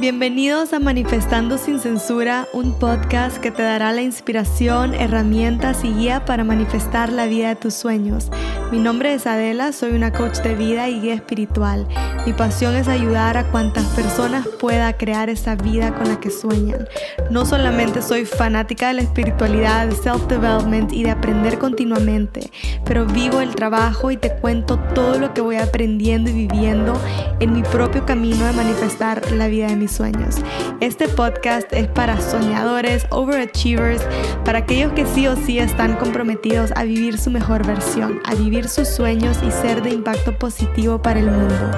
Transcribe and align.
Bienvenidos 0.00 0.72
a 0.72 0.80
Manifestando 0.80 1.56
sin 1.56 1.78
Censura, 1.78 2.48
un 2.52 2.76
podcast 2.76 3.38
que 3.38 3.52
te 3.52 3.62
dará 3.62 3.92
la 3.92 4.02
inspiración, 4.02 4.92
herramientas 4.92 5.84
y 5.84 5.94
guía 5.94 6.24
para 6.24 6.42
manifestar 6.42 7.12
la 7.12 7.26
vida 7.26 7.50
de 7.50 7.56
tus 7.56 7.74
sueños. 7.74 8.28
Mi 8.70 8.80
nombre 8.80 9.14
es 9.14 9.26
Adela, 9.26 9.72
soy 9.72 9.92
una 9.92 10.12
coach 10.12 10.38
de 10.38 10.54
vida 10.54 10.88
y 10.88 11.00
guía 11.00 11.14
espiritual. 11.14 11.86
Mi 12.26 12.32
pasión 12.32 12.74
es 12.74 12.88
ayudar 12.88 13.36
a 13.36 13.44
cuantas 13.44 13.84
personas 13.88 14.48
pueda 14.58 14.96
crear 14.96 15.28
esa 15.28 15.54
vida 15.54 15.94
con 15.94 16.08
la 16.08 16.18
que 16.18 16.30
sueñan. 16.30 16.88
No 17.30 17.44
solamente 17.44 18.02
soy 18.02 18.24
fanática 18.24 18.88
de 18.88 18.94
la 18.94 19.02
espiritualidad, 19.02 19.86
de 19.88 19.94
self-development 19.94 20.92
y 20.92 21.04
de 21.04 21.10
aprender 21.10 21.58
continuamente, 21.58 22.50
pero 22.84 23.04
vivo 23.04 23.40
el 23.40 23.54
trabajo 23.54 24.10
y 24.10 24.16
te 24.16 24.34
cuento 24.36 24.78
todo 24.94 25.18
lo 25.18 25.34
que 25.34 25.40
voy 25.40 25.56
aprendiendo 25.56 26.30
y 26.30 26.46
viviendo 26.46 26.98
en 27.40 27.52
mi 27.52 27.62
propio 27.62 28.06
camino 28.06 28.46
de 28.46 28.52
manifestar 28.52 29.30
la 29.32 29.48
vida 29.48 29.66
de 29.66 29.76
mis 29.76 29.92
sueños. 29.92 30.36
Este 30.80 31.08
podcast 31.08 31.70
es 31.72 31.86
para 31.88 32.20
soñadores, 32.20 33.06
overachievers, 33.10 34.02
para 34.44 34.60
aquellos 34.60 34.92
que 34.92 35.06
sí 35.06 35.26
o 35.26 35.36
sí 35.36 35.58
están 35.58 35.96
comprometidos 35.96 36.72
a 36.74 36.84
vivir 36.84 37.18
su 37.18 37.30
mejor 37.30 37.66
versión, 37.66 38.20
a 38.24 38.34
vivir 38.34 38.53
sus 38.62 38.88
sueños 38.88 39.38
y 39.42 39.50
ser 39.50 39.82
de 39.82 39.90
impacto 39.90 40.38
positivo 40.38 41.02
para 41.02 41.18
el 41.18 41.30
mundo. 41.30 41.70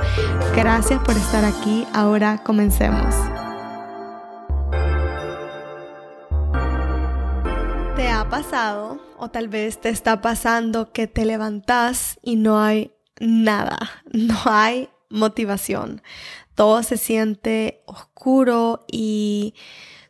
Gracias 0.54 1.02
por 1.02 1.16
estar 1.16 1.44
aquí. 1.44 1.86
Ahora 1.94 2.42
comencemos. 2.44 3.14
¿Te 7.96 8.10
ha 8.10 8.28
pasado 8.28 9.00
o 9.16 9.30
tal 9.30 9.48
vez 9.48 9.80
te 9.80 9.88
está 9.88 10.20
pasando 10.20 10.92
que 10.92 11.06
te 11.06 11.24
levantas 11.24 12.18
y 12.22 12.36
no 12.36 12.60
hay 12.60 12.92
nada, 13.18 13.78
no 14.12 14.36
hay 14.44 14.90
motivación? 15.08 16.02
todo 16.56 16.82
se 16.82 16.96
siente 16.96 17.82
oscuro 17.84 18.84
y 18.90 19.54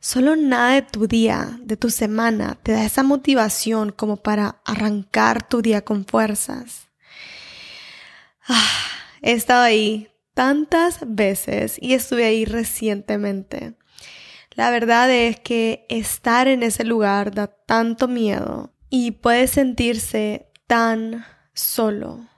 solo 0.06 0.36
nada 0.36 0.74
de 0.74 0.82
tu 0.82 1.08
día, 1.08 1.58
de 1.62 1.76
tu 1.76 1.90
semana, 1.90 2.56
te 2.62 2.70
da 2.70 2.84
esa 2.84 3.02
motivación 3.02 3.90
como 3.90 4.18
para 4.18 4.60
arrancar 4.64 5.48
tu 5.48 5.62
día 5.62 5.84
con 5.84 6.06
fuerzas. 6.06 6.86
Ah, 8.46 8.70
he 9.20 9.32
estado 9.32 9.64
ahí 9.64 10.06
tantas 10.32 11.00
veces 11.08 11.76
y 11.80 11.94
estuve 11.94 12.24
ahí 12.24 12.44
recientemente. 12.44 13.74
La 14.52 14.70
verdad 14.70 15.10
es 15.10 15.40
que 15.40 15.84
estar 15.88 16.46
en 16.46 16.62
ese 16.62 16.84
lugar 16.84 17.34
da 17.34 17.48
tanto 17.48 18.06
miedo 18.06 18.72
y 18.88 19.10
puede 19.10 19.48
sentirse 19.48 20.52
tan 20.68 21.26
solo. 21.52 22.28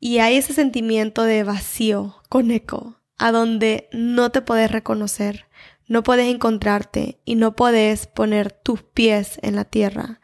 Y 0.00 0.20
hay 0.20 0.36
ese 0.36 0.54
sentimiento 0.54 1.24
de 1.24 1.44
vacío 1.44 2.16
con 2.30 2.50
eco 2.50 2.96
a 3.18 3.32
donde 3.32 3.88
no 3.92 4.30
te 4.30 4.40
puedes 4.40 4.70
reconocer, 4.70 5.46
no 5.92 6.02
puedes 6.02 6.34
encontrarte 6.34 7.20
y 7.26 7.34
no 7.34 7.54
puedes 7.54 8.06
poner 8.06 8.50
tus 8.50 8.82
pies 8.82 9.38
en 9.42 9.56
la 9.56 9.66
tierra. 9.66 10.20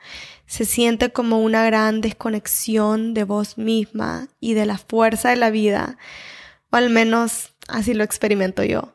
Se 0.47 0.65
siente 0.65 1.13
como 1.13 1.43
una 1.43 1.63
gran 1.67 2.01
desconexión 2.01 3.13
de 3.13 3.25
vos 3.25 3.59
misma 3.59 4.29
y 4.41 4.55
de 4.55 4.65
la 4.65 4.79
fuerza 4.79 5.29
de 5.29 5.37
la 5.37 5.51
vida, 5.51 5.99
o 6.71 6.77
al 6.77 6.89
menos 6.89 7.53
así 7.69 7.93
lo 7.93 8.03
experimento 8.03 8.65
yo. 8.65 8.95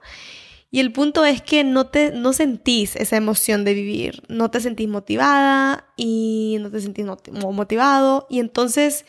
Y 0.72 0.80
el 0.80 0.92
punto 0.92 1.26
es 1.26 1.44
que 1.44 1.64
no 1.64 1.86
te 1.86 2.12
no 2.12 2.34
sentís 2.34 2.96
esa 2.96 3.18
emoción 3.18 3.66
de 3.66 3.76
vivir, 3.76 4.24
no 4.28 4.50
te 4.50 4.60
sentís 4.60 4.90
motivada 4.90 5.94
y 5.96 6.58
no 6.60 6.72
te 6.72 6.82
sentís 6.82 7.06
motivado 7.06 8.26
y 8.32 8.40
entonces 8.40 9.06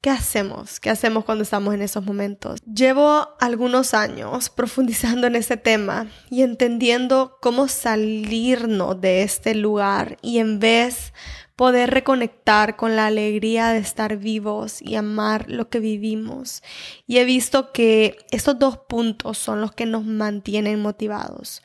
¿Qué 0.00 0.10
hacemos? 0.10 0.78
¿Qué 0.78 0.90
hacemos 0.90 1.24
cuando 1.24 1.42
estamos 1.42 1.74
en 1.74 1.82
esos 1.82 2.04
momentos? 2.04 2.60
Llevo 2.62 3.28
algunos 3.40 3.92
años 3.94 4.50
profundizando 4.50 5.26
en 5.26 5.34
este 5.36 5.56
tema 5.56 6.06
y 6.30 6.42
entendiendo 6.42 7.38
cómo 7.40 7.66
salirnos 7.66 9.00
de 9.00 9.22
este 9.22 9.54
lugar 9.54 10.16
y 10.22 10.38
en 10.38 10.60
vez 10.60 11.12
poder 11.56 11.90
reconectar 11.90 12.76
con 12.76 12.94
la 12.94 13.06
alegría 13.06 13.68
de 13.68 13.78
estar 13.78 14.18
vivos 14.18 14.80
y 14.82 14.94
amar 14.94 15.46
lo 15.48 15.70
que 15.70 15.80
vivimos. 15.80 16.62
Y 17.06 17.16
he 17.16 17.24
visto 17.24 17.72
que 17.72 18.18
estos 18.30 18.58
dos 18.58 18.78
puntos 18.78 19.38
son 19.38 19.62
los 19.62 19.72
que 19.72 19.86
nos 19.86 20.04
mantienen 20.04 20.80
motivados. 20.80 21.62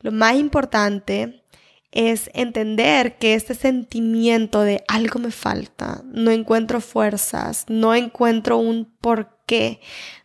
Lo 0.00 0.12
más 0.12 0.36
importante 0.36 1.41
es 1.92 2.30
entender 2.32 3.18
que 3.18 3.34
este 3.34 3.54
sentimiento 3.54 4.62
de 4.62 4.82
algo 4.88 5.20
me 5.20 5.30
falta, 5.30 6.02
no 6.06 6.30
encuentro 6.30 6.80
fuerzas, 6.80 7.66
no 7.68 7.94
encuentro 7.94 8.56
un 8.56 8.90
porqué, 9.00 9.80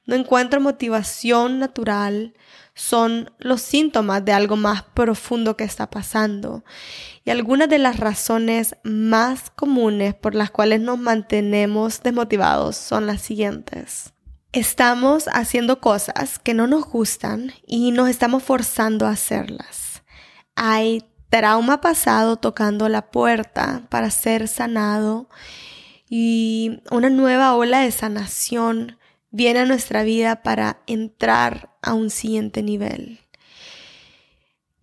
no 0.06 0.16
encuentro 0.16 0.62
motivación 0.62 1.60
natural, 1.60 2.34
son 2.74 3.32
los 3.40 3.62
síntomas 3.62 4.24
de 4.24 4.32
algo 4.32 4.56
más 4.56 4.84
profundo 4.84 5.58
que 5.58 5.64
está 5.66 5.90
pasando. 5.90 6.64
Y 7.26 7.32
algunas 7.32 7.68
de 7.68 7.80
las 7.80 8.00
razones 8.00 8.78
más 8.84 9.50
comunes 9.50 10.14
por 10.14 10.36
las 10.36 10.52
cuales 10.52 10.80
nos 10.80 11.00
mantenemos 11.00 12.02
desmotivados 12.02 12.78
son 12.78 13.08
las 13.08 13.22
siguientes. 13.22 14.14
Estamos 14.54 15.26
haciendo 15.34 15.82
cosas 15.82 16.40
que 16.40 16.54
no 16.54 16.68
nos 16.68 16.86
gustan 16.86 17.52
y 17.66 17.92
nos 17.92 18.10
estamos 18.10 18.44
forzando 18.44 19.08
a 19.08 19.12
hacerlas. 19.12 20.04
Hay 20.56 21.04
trauma 21.30 21.82
pasado 21.82 22.38
tocando 22.38 22.90
la 22.90 23.12
puerta 23.12 23.84
para 23.90 24.10
ser 24.10 24.48
sanado 24.48 25.30
y 26.10 26.82
una 26.90 27.10
nueva 27.10 27.56
ola 27.56 27.82
de 27.82 27.92
sanación 27.92 28.98
viene 29.32 29.60
a 29.60 29.66
nuestra 29.66 30.04
vida 30.04 30.42
para 30.42 30.82
entrar 30.88 31.76
a 31.82 31.94
un 31.94 32.10
siguiente 32.10 32.64
nivel. 32.64 33.20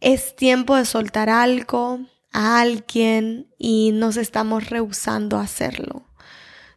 Es 0.00 0.36
tiempo 0.36 0.76
de 0.76 0.84
soltar 0.84 1.30
algo, 1.30 2.00
a 2.30 2.60
alguien 2.60 3.48
y 3.58 3.92
nos 3.92 4.16
estamos 4.16 4.68
rehusando 4.68 5.38
a 5.38 5.42
hacerlo. 5.42 6.04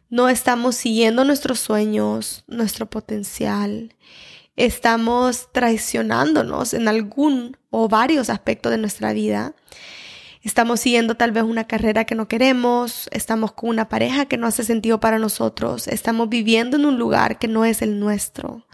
No 0.08 0.30
estamos 0.30 0.76
siguiendo 0.76 1.24
nuestros 1.24 1.60
sueños, 1.60 2.44
nuestro 2.46 2.88
potencial 2.88 3.94
estamos 4.58 5.48
traicionándonos 5.52 6.74
en 6.74 6.88
algún 6.88 7.56
o 7.70 7.88
varios 7.88 8.28
aspectos 8.28 8.72
de 8.72 8.78
nuestra 8.78 9.12
vida. 9.12 9.54
Estamos 10.42 10.80
siguiendo 10.80 11.16
tal 11.16 11.30
vez 11.30 11.44
una 11.44 11.66
carrera 11.66 12.04
que 12.04 12.16
no 12.16 12.26
queremos, 12.26 13.08
estamos 13.12 13.52
con 13.52 13.70
una 13.70 13.88
pareja 13.88 14.26
que 14.26 14.36
no 14.36 14.46
hace 14.48 14.64
sentido 14.64 14.98
para 14.98 15.18
nosotros, 15.18 15.86
estamos 15.86 16.28
viviendo 16.28 16.76
en 16.76 16.86
un 16.86 16.98
lugar 16.98 17.38
que 17.38 17.48
no 17.48 17.64
es 17.64 17.82
el 17.82 18.00
nuestro. 18.00 18.66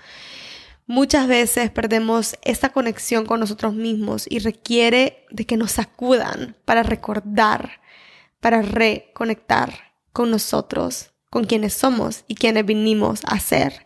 Muchas 0.87 1.28
veces 1.28 1.71
perdemos 1.71 2.37
esta 2.43 2.71
conexión 2.71 3.27
con 3.27 3.41
nosotros 3.41 3.75
mismos 3.75 4.27
y 4.28 4.39
requiere 4.39 5.27
de 5.31 5.47
que 5.47 5.56
nos 5.56 5.72
sacudan 5.72 6.56
para 6.65 6.83
recordar, 6.83 7.81
para 8.41 8.62
reconectar 8.62 9.95
con 10.12 10.31
nosotros, 10.31 11.11
con 11.31 11.45
quienes 11.45 11.75
somos 11.75 12.25
y 12.28 12.37
quienes 12.37 12.65
vinimos 12.65 13.22
a 13.27 13.39
ser. 13.39 13.84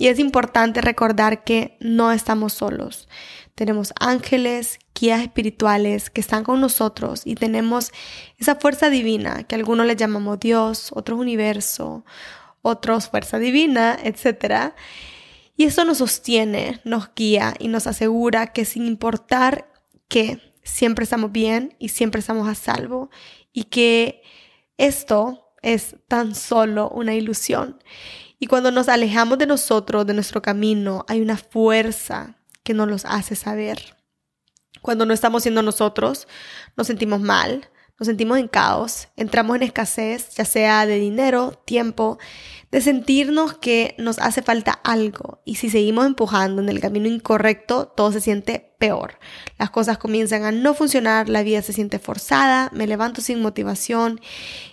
Y 0.00 0.08
es 0.08 0.18
importante 0.18 0.80
recordar 0.80 1.44
que 1.44 1.76
no 1.78 2.10
estamos 2.10 2.54
solos. 2.54 3.06
Tenemos 3.54 3.92
ángeles, 4.00 4.78
guías 4.98 5.20
espirituales 5.20 6.08
que 6.08 6.22
están 6.22 6.42
con 6.42 6.58
nosotros 6.58 7.26
y 7.26 7.34
tenemos 7.34 7.92
esa 8.38 8.54
fuerza 8.54 8.88
divina 8.88 9.42
que 9.42 9.56
algunos 9.56 9.86
le 9.86 9.96
llamamos 9.96 10.40
Dios, 10.40 10.88
otros 10.94 11.20
universo, 11.20 12.06
otros 12.62 13.10
fuerza 13.10 13.38
divina, 13.38 13.98
etc. 14.02 14.72
Y 15.54 15.64
eso 15.64 15.84
nos 15.84 15.98
sostiene, 15.98 16.80
nos 16.84 17.10
guía 17.14 17.52
y 17.58 17.68
nos 17.68 17.86
asegura 17.86 18.54
que 18.54 18.64
sin 18.64 18.86
importar 18.86 19.70
que 20.08 20.40
siempre 20.62 21.02
estamos 21.02 21.30
bien 21.30 21.76
y 21.78 21.90
siempre 21.90 22.20
estamos 22.20 22.48
a 22.48 22.54
salvo 22.54 23.10
y 23.52 23.64
que 23.64 24.22
esto 24.78 25.52
es 25.60 25.96
tan 26.08 26.34
solo 26.34 26.88
una 26.88 27.12
ilusión 27.12 27.82
y 28.42 28.46
cuando 28.46 28.70
nos 28.70 28.88
alejamos 28.88 29.36
de 29.36 29.46
nosotros, 29.46 30.06
de 30.06 30.14
nuestro 30.14 30.40
camino, 30.40 31.04
hay 31.08 31.20
una 31.20 31.36
fuerza 31.36 32.38
que 32.64 32.72
nos 32.72 32.88
los 32.88 33.04
hace 33.04 33.36
saber. 33.36 33.96
Cuando 34.80 35.04
no 35.04 35.12
estamos 35.12 35.42
siendo 35.42 35.62
nosotros, 35.62 36.26
nos 36.74 36.86
sentimos 36.86 37.20
mal, 37.20 37.68
nos 37.98 38.06
sentimos 38.06 38.38
en 38.38 38.48
caos, 38.48 39.08
entramos 39.16 39.56
en 39.56 39.64
escasez, 39.64 40.34
ya 40.36 40.46
sea 40.46 40.86
de 40.86 40.98
dinero, 40.98 41.62
tiempo, 41.66 42.18
de 42.70 42.80
sentirnos 42.80 43.58
que 43.58 43.94
nos 43.98 44.18
hace 44.18 44.40
falta 44.40 44.72
algo. 44.72 45.42
Y 45.44 45.56
si 45.56 45.68
seguimos 45.68 46.06
empujando 46.06 46.62
en 46.62 46.70
el 46.70 46.80
camino 46.80 47.08
incorrecto, 47.08 47.88
todo 47.88 48.10
se 48.10 48.22
siente 48.22 48.74
peor. 48.78 49.18
Las 49.58 49.68
cosas 49.68 49.98
comienzan 49.98 50.44
a 50.44 50.50
no 50.50 50.72
funcionar, 50.72 51.28
la 51.28 51.42
vida 51.42 51.60
se 51.60 51.74
siente 51.74 51.98
forzada, 51.98 52.70
me 52.72 52.86
levanto 52.86 53.20
sin 53.20 53.42
motivación. 53.42 54.18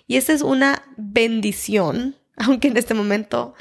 Y 0.07 0.15
esa 0.15 0.31
es 0.31 0.41
una 0.41 0.83
bendición 0.95 2.15
aunque 2.45 2.69
en 2.69 2.77
este 2.77 2.93
momento 2.93 3.53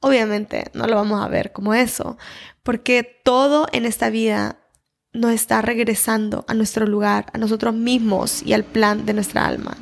obviamente 0.00 0.64
no 0.74 0.86
lo 0.86 0.96
vamos 0.96 1.24
a 1.24 1.28
ver 1.28 1.52
como 1.52 1.74
eso, 1.74 2.18
porque 2.62 3.20
todo 3.24 3.66
en 3.72 3.86
esta 3.86 4.10
vida 4.10 4.58
nos 5.12 5.32
está 5.32 5.62
regresando 5.62 6.44
a 6.48 6.54
nuestro 6.54 6.86
lugar, 6.86 7.26
a 7.32 7.38
nosotros 7.38 7.74
mismos 7.74 8.42
y 8.42 8.52
al 8.54 8.64
plan 8.64 9.06
de 9.06 9.14
nuestra 9.14 9.46
alma. 9.46 9.76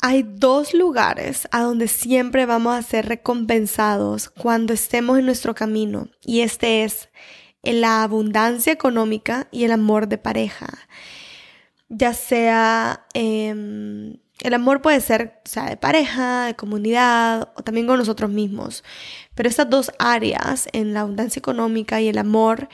Hay 0.00 0.22
dos 0.22 0.74
lugares 0.74 1.48
a 1.50 1.62
donde 1.62 1.88
siempre 1.88 2.46
vamos 2.46 2.74
a 2.74 2.82
ser 2.82 3.06
recompensados 3.06 4.28
cuando 4.28 4.72
estemos 4.72 5.18
en 5.18 5.26
nuestro 5.26 5.54
camino 5.54 6.08
y 6.22 6.40
este 6.40 6.84
es 6.84 7.08
en 7.62 7.80
la 7.80 8.02
abundancia 8.02 8.72
económica 8.72 9.48
y 9.50 9.64
el 9.64 9.72
amor 9.72 10.08
de 10.08 10.18
pareja. 10.18 10.68
Ya 11.88 12.12
sea, 12.12 13.06
em, 13.14 14.18
el 14.44 14.52
amor 14.52 14.82
puede 14.82 15.00
ser, 15.00 15.40
sea, 15.44 15.64
de 15.64 15.78
pareja, 15.78 16.44
de 16.44 16.54
comunidad 16.54 17.48
o 17.56 17.62
también 17.62 17.86
con 17.86 17.98
nosotros 17.98 18.30
mismos. 18.30 18.84
Pero 19.34 19.48
estas 19.48 19.70
dos 19.70 19.90
áreas, 19.98 20.68
en 20.72 20.92
la 20.92 21.00
abundancia 21.00 21.40
económica 21.40 22.02
y 22.02 22.08
el 22.08 22.18
amor, 22.18 22.68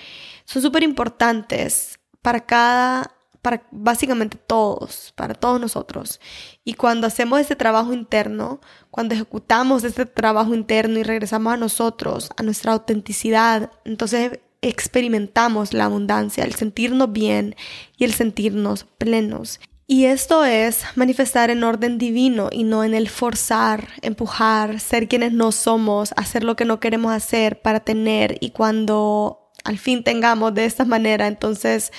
son 0.44 0.62
súper 0.62 0.82
importantes 0.82 2.00
para 2.22 2.40
cada 2.40 3.14
para 3.40 3.62
básicamente 3.70 4.36
todos, 4.36 5.14
para 5.16 5.32
todos 5.32 5.60
nosotros. 5.60 6.20
Y 6.62 6.74
cuando 6.74 7.06
hacemos 7.06 7.40
este 7.40 7.56
trabajo 7.56 7.94
interno, 7.94 8.60
cuando 8.90 9.14
ejecutamos 9.14 9.84
este 9.84 10.04
trabajo 10.04 10.54
interno 10.54 10.98
y 10.98 11.04
regresamos 11.04 11.54
a 11.54 11.56
nosotros, 11.56 12.30
a 12.36 12.42
nuestra 12.42 12.72
autenticidad, 12.72 13.70
entonces 13.84 14.40
experimentamos 14.60 15.72
la 15.72 15.86
abundancia, 15.86 16.44
el 16.44 16.54
sentirnos 16.54 17.12
bien 17.12 17.56
y 17.96 18.04
el 18.04 18.12
sentirnos 18.12 18.84
plenos. 18.98 19.58
Y 19.92 20.04
esto 20.04 20.44
es 20.44 20.84
manifestar 20.94 21.50
en 21.50 21.64
orden 21.64 21.98
divino 21.98 22.48
y 22.52 22.62
no 22.62 22.84
en 22.84 22.94
el 22.94 23.08
forzar, 23.08 23.88
empujar, 24.02 24.78
ser 24.78 25.08
quienes 25.08 25.32
no 25.32 25.50
somos, 25.50 26.14
hacer 26.16 26.44
lo 26.44 26.54
que 26.54 26.64
no 26.64 26.78
queremos 26.78 27.12
hacer 27.12 27.60
para 27.60 27.80
tener 27.80 28.38
y 28.38 28.50
cuando 28.50 29.50
al 29.64 29.78
fin 29.78 30.04
tengamos 30.04 30.54
de 30.54 30.64
esta 30.64 30.84
manera, 30.84 31.26
entonces 31.26 31.92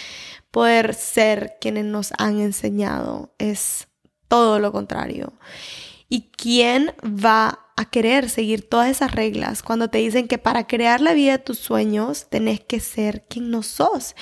poder 0.52 0.94
ser 0.94 1.58
quienes 1.60 1.84
nos 1.84 2.14
han 2.18 2.40
enseñado. 2.40 3.34
Es 3.40 3.90
todo 4.30 4.60
lo 4.60 4.72
contrario. 4.72 5.34
¿Y 6.14 6.24
quién 6.36 6.94
va 7.02 7.60
a 7.78 7.86
querer 7.86 8.30
seguir 8.30 8.68
todas 8.68 8.90
esas 8.90 9.14
reglas 9.14 9.64
cuando 9.64 9.88
te 9.88 10.00
dicen 10.00 10.28
que 10.28 10.38
para 10.38 10.68
crear 10.68 11.00
la 11.00 11.14
vida 11.14 11.32
de 11.32 11.44
tus 11.44 11.58
sueños 11.58 12.28
tenés 12.30 12.60
que 12.60 12.82
ser 12.82 13.26
quien 13.30 13.50
no 13.50 13.64
sos 13.64 14.14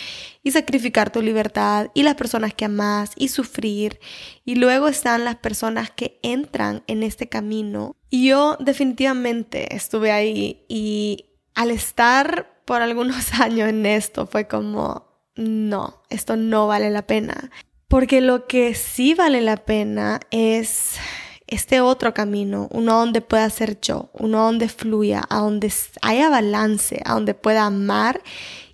y 0.43 0.51
sacrificar 0.51 1.11
tu 1.11 1.23
libertad 1.23 1.87
y 1.95 2.03
las 2.03 2.13
personas 2.13 2.53
que 2.53 2.65
amas 2.65 3.13
y 3.15 3.29
sufrir? 3.29 3.99
Y 4.45 4.53
luego 4.53 4.87
están 4.87 5.25
las 5.25 5.37
personas 5.37 5.89
que 5.89 6.19
entran 6.21 6.83
en 6.85 7.01
este 7.01 7.27
camino. 7.27 7.95
Y 8.11 8.27
yo 8.27 8.55
definitivamente 8.59 9.75
estuve 9.75 10.11
ahí 10.11 10.63
y 10.69 11.31
al 11.55 11.71
estar 11.71 12.61
por 12.65 12.83
algunos 12.83 13.33
años 13.41 13.67
en 13.67 13.87
esto 13.87 14.27
fue 14.27 14.47
como, 14.47 15.07
no, 15.35 16.03
esto 16.11 16.35
no 16.35 16.67
vale 16.67 16.91
la 16.91 17.07
pena. 17.07 17.49
Porque 17.87 18.21
lo 18.21 18.45
que 18.45 18.75
sí 18.75 19.15
vale 19.15 19.41
la 19.41 19.57
pena 19.57 20.19
es 20.29 20.99
este 21.49 21.81
otro 21.81 22.13
camino, 22.13 22.67
uno 22.71 22.99
donde 22.99 23.21
pueda 23.21 23.49
ser 23.49 23.79
yo, 23.81 24.09
uno 24.13 24.43
donde 24.43 24.69
fluya, 24.69 25.23
a 25.29 25.39
donde 25.39 25.73
haya 26.01 26.29
balance, 26.29 27.01
a 27.05 27.13
donde 27.13 27.33
pueda 27.33 27.65
amar 27.65 28.21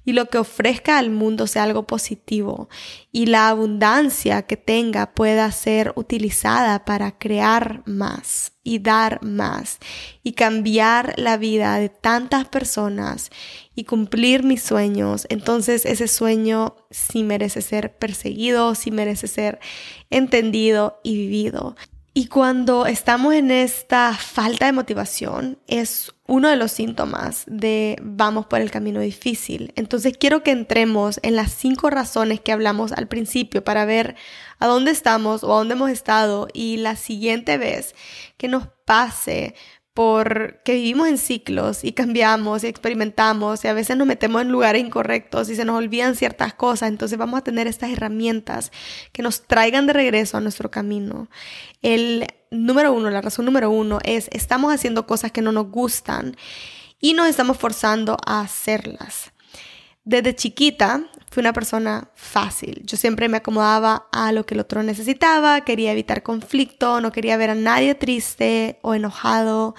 y 0.06 0.14
lo 0.14 0.28
que 0.28 0.38
ofrezca 0.38 1.00
al 1.00 1.10
mundo 1.10 1.48
sea 1.48 1.64
algo 1.64 1.88
positivo 1.88 2.70
y 3.12 3.26
la 3.26 3.50
abundancia 3.50 4.44
que 4.44 4.56
tenga 4.56 5.14
pueda 5.14 5.52
ser 5.52 5.94
utilizada 5.96 6.86
para 6.86 7.18
crear 7.18 7.82
más 7.86 8.52
y 8.64 8.80
dar 8.80 9.24
más 9.24 9.80
y 10.22 10.34
cambiar 10.34 11.16
la 11.18 11.38
vida 11.38 11.78
de 11.78 11.90
tantas 11.90 12.46
personas 12.46 13.32
y 13.74 13.84
cumplir 13.86 14.44
mis 14.44 14.62
sueños, 14.62 15.26
entonces 15.30 15.86
ese 15.86 16.08
sueño 16.08 16.76
sí 16.92 17.24
merece 17.24 17.62
ser 17.62 17.98
perseguido, 17.98 18.76
sí 18.76 18.92
merece 18.92 19.28
ser 19.28 19.60
entendido 20.10 21.00
y 21.04 21.18
vivido. 21.18 21.76
Y 22.18 22.28
cuando 22.28 22.86
estamos 22.86 23.34
en 23.34 23.52
esta 23.52 24.14
falta 24.14 24.68
de 24.68 24.72
motivación, 24.72 25.60
es 25.68 26.14
uno 26.28 26.48
de 26.48 26.56
los 26.56 26.72
síntomas 26.72 27.44
de 27.46 27.98
vamos 28.02 28.46
por 28.46 28.62
el 28.62 28.72
camino 28.72 29.02
difícil. 29.02 29.74
Entonces 29.76 30.16
quiero 30.18 30.42
que 30.42 30.52
entremos 30.52 31.20
en 31.24 31.36
las 31.36 31.52
cinco 31.52 31.90
razones 31.90 32.40
que 32.40 32.54
hablamos 32.54 32.94
al 32.94 33.10
principio 33.10 33.66
para 33.66 33.84
ver 33.84 34.16
a 34.60 34.68
dónde 34.68 34.92
estamos 34.92 35.44
o 35.44 35.54
a 35.54 35.58
dónde 35.58 35.74
hemos 35.74 35.92
estado 35.92 36.48
y 36.54 36.78
la 36.78 36.96
siguiente 36.96 37.58
vez 37.58 37.94
que 38.38 38.48
nos 38.48 38.70
pase 38.86 39.54
porque 39.96 40.74
vivimos 40.74 41.08
en 41.08 41.18
ciclos 41.18 41.86
y 41.86 41.94
cambiamos 41.94 42.66
y 42.66 42.68
experimentamos 42.68 43.64
y 43.64 43.70
a 43.70 43.74
veces 43.74 43.96
nos 43.96 44.06
metemos 44.06 44.42
en 44.42 44.52
lugares 44.52 44.84
incorrectos 44.84 45.50
y 45.50 45.56
se 45.56 45.64
nos 45.64 45.78
olvidan 45.78 46.18
ciertas 46.18 46.54
cosas, 46.54 46.90
entonces 46.90 47.18
vamos 47.18 47.40
a 47.40 47.44
tener 47.46 47.66
estas 47.66 47.92
herramientas 47.92 48.74
que 49.14 49.24
nos 49.24 49.48
traigan 49.48 49.88
de 49.88 49.94
regreso 49.94 50.36
a 50.36 50.42
nuestro 50.42 50.70
camino. 50.70 51.30
El 51.82 52.28
número 52.52 52.92
uno, 52.92 53.10
la 53.10 53.22
razón 53.22 53.46
número 53.46 53.72
uno 53.72 54.00
es 54.04 54.28
estamos 54.34 54.74
haciendo 54.74 55.08
cosas 55.08 55.32
que 55.32 55.42
no 55.42 55.54
nos 55.54 55.72
gustan 55.72 56.36
y 57.00 57.14
nos 57.14 57.28
estamos 57.28 57.56
forzando 57.56 58.18
a 58.26 58.42
hacerlas. 58.42 59.32
Desde 60.06 60.36
chiquita 60.36 61.02
fui 61.32 61.42
una 61.42 61.52
persona 61.52 62.10
fácil. 62.14 62.84
Yo 62.86 62.96
siempre 62.96 63.28
me 63.28 63.38
acomodaba 63.38 64.08
a 64.12 64.32
lo 64.32 64.46
que 64.46 64.54
el 64.54 64.60
otro 64.60 64.84
necesitaba, 64.84 65.62
quería 65.62 65.92
evitar 65.92 66.22
conflicto, 66.22 67.02
no 67.02 67.12
quería 67.12 67.38
ver 67.38 67.50
a 67.50 67.56
nadie 67.56 67.96
triste 67.96 68.78
o 68.84 68.94
enojado. 68.94 69.74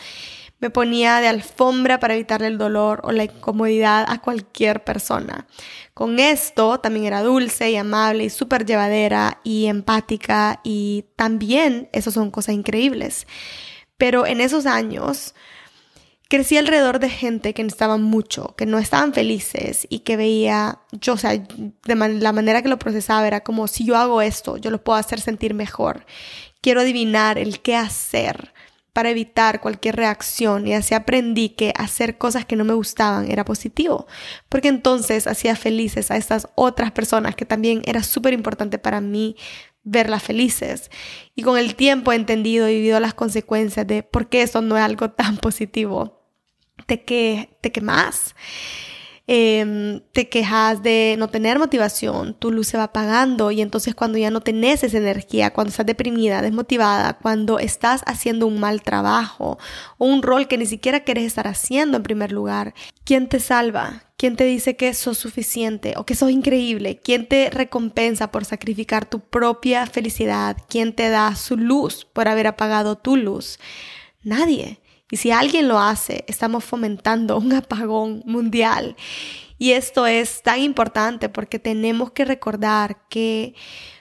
Me 0.58 0.69
ponía 0.70 1.20
de 1.20 1.28
alfombra 1.28 2.00
para 2.00 2.14
evitarle 2.14 2.49
el 2.49 2.58
dolor 2.58 3.02
o 3.05 3.12
la 3.12 3.25
incomodidad 3.25 4.05
a 4.08 4.20
cualquier 4.20 4.82
persona. 4.82 5.46
Con 5.94 6.19
esto 6.19 6.81
también 6.81 7.06
era 7.06 7.22
dulce 7.22 7.70
y 7.70 7.76
amable 7.76 8.25
y 8.25 8.31
súper 8.31 8.67
llevadera 8.67 9.40
y 9.44 9.67
empática 9.67 10.61
y 10.64 11.05
también 11.14 11.88
eso 11.93 12.11
son 12.11 12.32
cosas 12.32 12.56
increíbles. 12.56 13.29
Pero 13.96 14.26
en 14.26 14.40
esos 14.40 14.67
años 14.67 15.34
crecí 16.28 16.56
alrededor 16.56 16.99
de 16.99 17.08
gente 17.08 17.55
que 17.55 17.62
necesitaban 17.62 18.02
mucho, 18.02 18.55
que 18.56 18.67
no 18.67 18.78
estaban 18.78 19.12
felices 19.12 19.87
y 19.88 20.00
que 20.00 20.17
veía, 20.17 20.81
yo, 20.93 21.14
o 21.14 21.17
sea, 21.17 21.40
la 21.84 22.32
manera 22.32 22.62
que 22.62 22.69
lo 22.69 22.78
procesaba 22.78 23.26
era 23.26 23.43
como, 23.43 23.69
si 23.69 23.84
yo 23.84 23.96
hago 23.96 24.20
esto, 24.23 24.56
yo 24.56 24.70
lo 24.70 24.82
puedo 24.82 24.99
hacer 24.99 25.20
sentir 25.20 25.55
mejor. 25.55 26.05
Quiero 26.61 26.81
adivinar 26.81 27.38
el 27.38 27.61
qué 27.61 27.76
hacer 27.76 28.52
para 28.93 29.11
evitar 29.11 29.61
cualquier 29.61 29.94
reacción 29.94 30.67
y 30.67 30.75
así 30.75 30.94
aprendí 30.94 31.50
que 31.50 31.73
hacer 31.76 32.17
cosas 32.17 32.46
que 32.46 32.56
no 32.56 32.64
me 32.64 32.72
gustaban 32.72 33.31
era 33.31 33.44
positivo, 33.44 34.06
porque 34.49 34.69
entonces 34.69 35.26
hacía 35.26 35.55
felices 35.55 36.11
a 36.11 36.17
estas 36.17 36.49
otras 36.55 36.93
personas 36.93 37.37
que 37.37 37.44
también 37.44 37.82
era 37.84 38.02
súper 38.02 38.32
importante 38.32 38.79
para 38.79 39.00
mí 39.02 39.37
verlas 39.84 40.22
felices. 40.22 40.90
Y 41.34 41.43
con 41.43 41.58
el 41.58 41.76
tiempo 41.76 42.11
he 42.11 42.17
entendido 42.17 42.69
y 42.69 42.76
vivido 42.76 42.99
las 42.99 43.14
consecuencias 43.14 43.87
de 43.87 44.02
por 44.02 44.29
qué 44.29 44.43
eso 44.43 44.62
no 44.62 44.76
es 44.76 44.82
algo 44.82 45.11
tan 45.11 45.37
positivo 45.37 46.16
te, 46.87 47.03
que, 47.03 47.50
te 47.61 47.73
quemas. 47.73 48.35
Em, 49.29 50.03
te 50.12 50.29
quejas 50.29 50.85
de 50.85 51.17
no 51.19 51.27
tener 51.27 51.59
motivación, 51.59 52.35
tu 52.35 52.53
luz 52.53 52.69
se 52.69 52.77
va 52.77 52.85
apagando 52.85 53.50
y 53.50 53.60
entonces 53.60 53.93
cuando 53.93 54.19
ya 54.19 54.31
no 54.31 54.41
tenés 54.41 54.84
esa 54.84 54.99
energía, 54.99 55.53
cuando 55.53 55.70
estás 55.70 55.84
deprimida, 55.84 56.43
desmotivada, 56.43 57.15
cuando 57.19 57.58
estás 57.58 58.03
haciendo 58.06 58.46
un 58.46 58.60
mal 58.60 58.82
trabajo 58.82 59.58
o 59.99 60.06
un 60.06 60.22
rol 60.22 60.46
que 60.46 60.58
ni 60.58 60.67
siquiera 60.67 61.01
quieres 61.01 61.25
estar 61.25 61.49
haciendo 61.49 61.96
en 61.96 62.05
primer 62.05 62.31
lugar, 62.31 62.72
¿quién 63.03 63.29
te 63.29 63.41
salva? 63.41 64.05
¿Quién 64.17 64.37
te 64.37 64.44
dice 64.44 64.77
que 64.77 64.94
sos 64.94 65.19
suficiente 65.19 65.94
o 65.96 66.06
que 66.06 66.15
sos 66.15 66.31
increíble? 66.31 67.01
¿Quién 67.03 67.27
te 67.27 67.51
recompensa 67.51 68.31
por 68.31 68.44
sacrificar 68.44 69.10
tu 69.10 69.19
propia 69.19 69.87
felicidad? 69.87 70.56
¿Quién 70.69 70.94
te 70.94 71.08
da 71.08 71.34
su 71.34 71.56
luz 71.56 72.05
por 72.05 72.29
haber 72.29 72.46
apagado 72.46 72.96
tu 72.96 73.17
luz? 73.17 73.58
Nadie. 74.22 74.79
Y 75.10 75.19
si 75.19 75.31
alguien 75.31 75.69
lo 75.69 75.79
hace, 75.79 76.25
estamos 76.27 76.65
fomentando 76.65 77.39
un 77.39 77.53
apagón 77.53 78.22
mundial. 78.27 78.96
Y 79.58 79.72
esto 79.72 80.06
es 80.06 80.43
tan 80.43 80.60
importante 80.60 81.29
porque 81.29 81.58
tenemos 81.58 82.10
que 82.10 82.25
recordar 82.25 83.08
que 83.08 83.55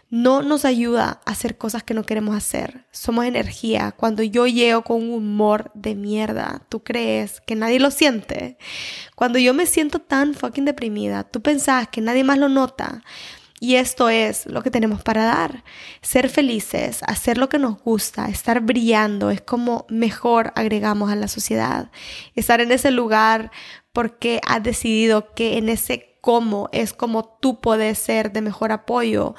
no 0.09 0.43
nos 0.43 0.65
ayuda 0.65 1.21
a 1.25 1.31
hacer 1.31 1.57
cosas 1.57 1.83
que 1.83 1.93
no 1.93 2.03
queremos 2.03 2.35
hacer. 2.35 2.85
Somos 2.91 3.25
energía. 3.25 3.91
Cuando 3.91 4.23
yo 4.23 4.47
llego 4.47 4.83
con 4.83 5.01
un 5.01 5.13
humor 5.13 5.71
de 5.73 5.95
mierda, 5.95 6.61
¿tú 6.69 6.83
crees 6.83 7.41
que 7.41 7.55
nadie 7.55 7.79
lo 7.79 7.91
siente? 7.91 8.57
Cuando 9.15 9.39
yo 9.39 9.53
me 9.53 9.65
siento 9.65 9.99
tan 9.99 10.33
fucking 10.33 10.65
deprimida, 10.65 11.23
¿tú 11.23 11.41
pensás 11.41 11.87
que 11.89 12.01
nadie 12.01 12.23
más 12.23 12.37
lo 12.37 12.49
nota? 12.49 13.03
Y 13.59 13.75
esto 13.75 14.09
es 14.09 14.45
lo 14.47 14.61
que 14.61 14.71
tenemos 14.71 15.01
para 15.01 15.23
dar. 15.23 15.63
Ser 16.01 16.29
felices, 16.29 17.01
hacer 17.03 17.37
lo 17.37 17.47
que 17.47 17.57
nos 17.57 17.81
gusta, 17.81 18.27
estar 18.27 18.59
brillando 18.59 19.29
es 19.29 19.41
como 19.41 19.85
mejor 19.89 20.51
agregamos 20.55 21.11
a 21.11 21.15
la 21.15 21.27
sociedad. 21.27 21.89
Estar 22.35 22.59
en 22.59 22.71
ese 22.71 22.91
lugar 22.91 23.51
porque 23.93 24.41
has 24.45 24.61
decidido 24.61 25.33
que 25.33 25.57
en 25.57 25.69
ese 25.69 26.17
cómo 26.19 26.69
es 26.71 26.91
como 26.91 27.37
tú 27.39 27.61
puedes 27.61 27.99
ser 27.99 28.33
de 28.33 28.41
mejor 28.41 28.71
apoyo. 28.71 29.35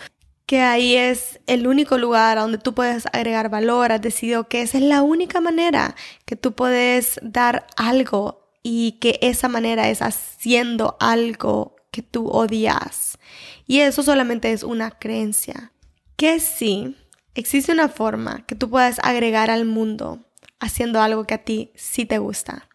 Que 0.46 0.60
ahí 0.60 0.94
es 0.94 1.40
el 1.48 1.66
único 1.66 1.98
lugar 1.98 2.38
donde 2.38 2.58
tú 2.58 2.74
puedes 2.74 3.06
agregar 3.12 3.50
valor. 3.50 3.92
Has 3.92 4.00
decidido 4.00 4.48
que 4.48 4.62
esa 4.62 4.78
es 4.78 4.84
la 4.84 5.02
única 5.02 5.40
manera 5.40 5.94
que 6.24 6.36
tú 6.36 6.52
puedes 6.52 7.18
dar 7.22 7.66
algo 7.76 8.48
y 8.62 8.92
que 8.92 9.18
esa 9.20 9.48
manera 9.48 9.88
es 9.90 10.00
haciendo 10.00 10.96
algo 11.00 11.76
que 11.90 12.02
tú 12.02 12.28
odias. 12.28 13.18
Y 13.66 13.80
eso 13.80 14.02
solamente 14.02 14.52
es 14.52 14.62
una 14.62 14.90
creencia. 14.90 15.72
Que 16.16 16.40
sí, 16.40 16.96
existe 17.34 17.72
una 17.72 17.88
forma 17.88 18.46
que 18.46 18.54
tú 18.54 18.70
puedas 18.70 18.98
agregar 19.02 19.50
al 19.50 19.64
mundo 19.64 20.20
haciendo 20.60 21.00
algo 21.00 21.24
que 21.24 21.34
a 21.34 21.44
ti 21.44 21.72
sí 21.74 22.06
te 22.06 22.18
gusta. 22.18 22.68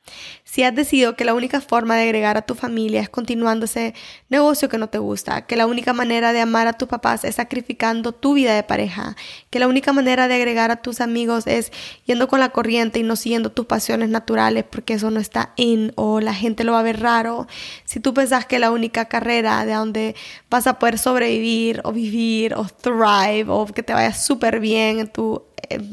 Si 0.52 0.64
has 0.64 0.76
decidido 0.76 1.16
que 1.16 1.24
la 1.24 1.34
única 1.34 1.62
forma 1.62 1.96
de 1.96 2.04
agregar 2.04 2.36
a 2.36 2.42
tu 2.42 2.56
familia 2.56 3.00
es 3.00 3.08
continuando 3.08 3.64
ese 3.64 3.94
negocio 4.28 4.68
que 4.68 4.78
no 4.78 4.90
te 4.90 4.98
gusta, 4.98 5.46
que 5.46 5.56
la 5.56 5.66
única 5.66 5.94
manera 5.94 6.34
de 6.34 6.42
amar 6.42 6.68
a 6.68 6.74
tus 6.74 6.90
papás 6.90 7.24
es 7.24 7.36
sacrificando 7.36 8.12
tu 8.12 8.34
vida 8.34 8.54
de 8.54 8.62
pareja, 8.62 9.16
que 9.50 9.60
la 9.60 9.70
única 9.70 9.94
manera 9.94 10.28
de 10.28 10.36
agregar 10.36 10.70
a 10.70 10.82
tus 10.82 11.00
amigos 11.00 11.48
es 11.48 11.72
yendo 12.04 12.28
con 12.28 12.42
la 12.42 12.50
corriente 12.50 13.00
y 13.00 13.04
no 13.04 13.16
siguiendo 13.16 13.54
tus 13.54 13.66
pasiones 13.66 14.10
naturales 14.10 14.66
porque 14.70 14.96
eso 14.96 15.10
no 15.10 15.22
está 15.22 15.54
in 15.56 15.94
o 15.96 16.20
la 16.20 16.34
gente 16.34 16.66
lo 16.66 16.74
va 16.74 16.82
a 16.82 16.84
ver 16.84 17.00
raro, 17.00 17.48
si 17.86 18.02
tú 18.02 18.14
pensás 18.14 18.46
que 18.46 18.60
la 18.60 18.72
única 18.72 19.06
carrera 19.06 19.66
de 19.66 19.72
donde 19.72 20.16
vas 20.50 20.68
a 20.68 20.80
poder 20.80 21.00
sobrevivir 21.00 21.80
o 21.86 21.94
vivir 21.94 22.56
o 22.56 22.66
thrive 22.66 23.46
o 23.48 23.68
que 23.68 23.84
te 23.84 23.94
vaya 23.94 24.14
súper 24.14 24.60
bien 24.60 25.00
en 25.00 25.08
tu 25.08 25.44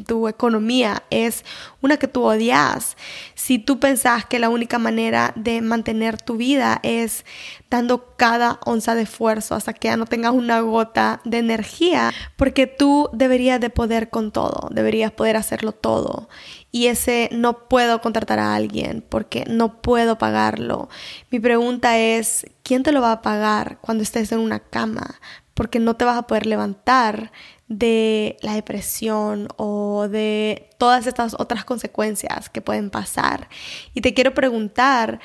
tu 0.06 0.28
economía 0.28 1.02
es 1.10 1.44
una 1.80 1.96
que 1.96 2.08
tú 2.08 2.24
odias, 2.24 2.96
si 3.34 3.58
tú 3.58 3.78
pensás 3.78 4.24
que 4.26 4.38
la 4.38 4.48
única 4.48 4.78
manera 4.78 5.32
de 5.36 5.60
mantener 5.60 6.20
tu 6.20 6.36
vida 6.36 6.80
es 6.82 7.24
dando 7.70 8.16
cada 8.16 8.58
onza 8.64 8.94
de 8.94 9.02
esfuerzo 9.02 9.54
hasta 9.54 9.72
que 9.72 9.88
ya 9.88 9.96
no 9.96 10.06
tengas 10.06 10.32
una 10.32 10.60
gota 10.60 11.20
de 11.24 11.38
energía, 11.38 12.12
porque 12.36 12.66
tú 12.66 13.10
deberías 13.12 13.60
de 13.60 13.70
poder 13.70 14.10
con 14.10 14.32
todo, 14.32 14.68
deberías 14.70 15.12
poder 15.12 15.36
hacerlo 15.36 15.72
todo. 15.72 16.28
Y 16.70 16.86
ese 16.86 17.30
no 17.32 17.68
puedo 17.68 18.00
contratar 18.00 18.38
a 18.38 18.54
alguien 18.54 19.04
porque 19.08 19.44
no 19.48 19.80
puedo 19.80 20.18
pagarlo. 20.18 20.88
Mi 21.30 21.40
pregunta 21.40 21.98
es, 21.98 22.46
¿quién 22.62 22.82
te 22.82 22.92
lo 22.92 23.00
va 23.00 23.12
a 23.12 23.22
pagar 23.22 23.78
cuando 23.80 24.02
estés 24.02 24.32
en 24.32 24.40
una 24.40 24.60
cama? 24.60 25.18
Porque 25.54 25.78
no 25.78 25.96
te 25.96 26.04
vas 26.04 26.18
a 26.18 26.26
poder 26.26 26.46
levantar 26.46 27.32
de 27.68 28.36
la 28.40 28.54
depresión 28.54 29.48
o 29.56 30.08
de 30.08 30.70
todas 30.78 31.06
estas 31.06 31.34
otras 31.38 31.64
consecuencias 31.64 32.48
que 32.48 32.62
pueden 32.62 32.90
pasar. 32.90 33.48
Y 33.94 34.00
te 34.00 34.14
quiero 34.14 34.34
preguntar, 34.34 35.20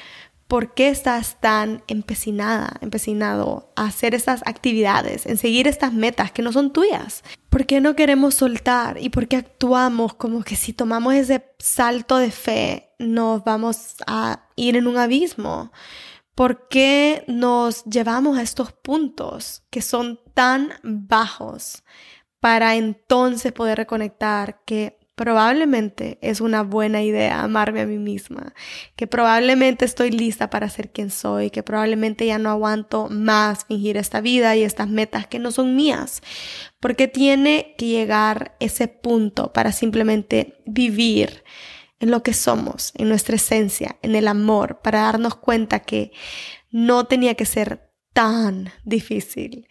¿por 0.48 0.74
qué 0.74 0.90
estás 0.90 1.40
tan 1.40 1.84
empecinada, 1.88 2.78
empecinado 2.82 3.72
a 3.76 3.86
hacer 3.86 4.14
estas 4.14 4.42
actividades, 4.46 5.26
en 5.26 5.38
seguir 5.38 5.68
estas 5.68 5.94
metas 5.94 6.32
que 6.32 6.42
no 6.42 6.52
son 6.52 6.74
tuyas? 6.74 7.24
¿Por 7.50 7.66
qué 7.66 7.82
no 7.82 7.96
queremos 7.96 8.36
soltar 8.36 8.98
y 9.00 9.10
por 9.10 9.28
qué 9.28 9.38
actuamos 9.38 10.14
como 10.14 10.44
que 10.44 10.56
si 10.56 10.74
tomamos 10.74 11.14
ese 11.14 11.46
salto 11.60 12.18
de 12.18 12.32
fe 12.32 12.90
nos 13.00 13.44
vamos 13.44 13.96
a 14.06 14.48
ir 14.56 14.76
en 14.76 14.88
un 14.88 14.98
abismo? 14.98 15.72
¿Por 16.36 16.68
qué 16.68 17.24
nos 17.28 17.84
llevamos 17.86 18.38
a 18.38 18.42
estos 18.42 18.74
puntos 18.74 19.64
que 19.70 19.82
son 19.82 20.20
tan 20.34 20.74
bajos? 20.84 21.84
Para 22.44 22.76
entonces 22.76 23.54
poder 23.54 23.78
reconectar 23.78 24.66
que 24.66 25.00
probablemente 25.16 26.20
es 26.22 26.42
una 26.42 26.62
buena 26.62 27.02
idea 27.02 27.42
amarme 27.42 27.80
a 27.80 27.86
mí 27.86 27.98
misma, 27.98 28.54
que 28.98 29.08
probablemente 29.08 29.86
estoy 29.86 30.12
lista 30.12 30.50
para 30.50 30.68
ser 30.68 30.92
quien 30.92 31.10
soy, 31.10 31.52
que 31.52 31.64
probablemente 31.64 32.26
ya 32.26 32.40
no 32.40 32.50
aguanto 32.50 33.08
más 33.08 33.64
fingir 33.64 33.96
esta 33.96 34.20
vida 34.20 34.58
y 34.58 34.64
estas 34.64 34.90
metas 34.90 35.26
que 35.26 35.40
no 35.40 35.52
son 35.52 35.78
mías, 35.78 36.22
porque 36.82 37.08
tiene 37.08 37.76
que 37.78 37.86
llegar 37.86 38.58
ese 38.60 38.90
punto 38.90 39.54
para 39.54 39.72
simplemente 39.72 40.62
vivir 40.66 41.46
en 42.02 42.12
lo 42.12 42.24
que 42.24 42.34
somos, 42.34 42.92
en 42.96 43.08
nuestra 43.08 43.38
esencia, 43.38 43.96
en 44.02 44.16
el 44.16 44.28
amor, 44.28 44.82
para 44.84 45.04
darnos 45.04 45.36
cuenta 45.36 45.80
que 45.80 46.12
no 46.72 47.06
tenía 47.06 47.36
que 47.36 47.46
ser 47.46 47.90
tan 48.12 48.70
difícil. 48.84 49.70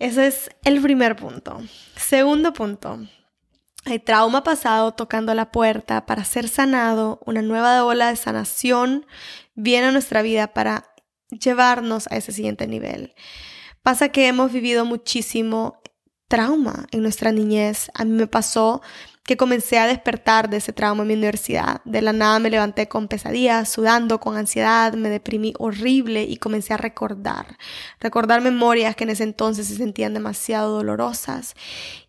Ese 0.00 0.26
es 0.26 0.50
el 0.64 0.80
primer 0.80 1.14
punto. 1.14 1.60
Segundo 1.94 2.54
punto. 2.54 2.98
Hay 3.84 3.98
trauma 3.98 4.42
pasado 4.42 4.92
tocando 4.92 5.34
la 5.34 5.52
puerta 5.52 6.06
para 6.06 6.24
ser 6.24 6.48
sanado. 6.48 7.20
Una 7.26 7.42
nueva 7.42 7.84
ola 7.84 8.08
de 8.08 8.16
sanación 8.16 9.06
viene 9.54 9.88
a 9.88 9.92
nuestra 9.92 10.22
vida 10.22 10.54
para 10.54 10.94
llevarnos 11.28 12.06
a 12.10 12.16
ese 12.16 12.32
siguiente 12.32 12.66
nivel. 12.66 13.14
Pasa 13.82 14.08
que 14.08 14.26
hemos 14.26 14.50
vivido 14.50 14.86
muchísimo 14.86 15.82
trauma 16.28 16.86
en 16.92 17.02
nuestra 17.02 17.30
niñez. 17.30 17.90
A 17.92 18.06
mí 18.06 18.12
me 18.12 18.26
pasó 18.26 18.80
que 19.24 19.36
comencé 19.36 19.78
a 19.78 19.86
despertar 19.86 20.50
de 20.50 20.56
ese 20.56 20.72
trauma 20.72 21.02
en 21.02 21.08
mi 21.08 21.14
universidad. 21.14 21.82
De 21.84 22.02
la 22.02 22.12
nada 22.12 22.38
me 22.38 22.50
levanté 22.50 22.88
con 22.88 23.06
pesadillas, 23.06 23.68
sudando, 23.68 24.18
con 24.18 24.36
ansiedad, 24.36 24.92
me 24.94 25.08
deprimí 25.08 25.54
horrible 25.58 26.24
y 26.24 26.36
comencé 26.36 26.74
a 26.74 26.78
recordar, 26.78 27.58
recordar 28.00 28.40
memorias 28.40 28.96
que 28.96 29.04
en 29.04 29.10
ese 29.10 29.22
entonces 29.22 29.68
se 29.68 29.76
sentían 29.76 30.14
demasiado 30.14 30.76
dolorosas. 30.76 31.54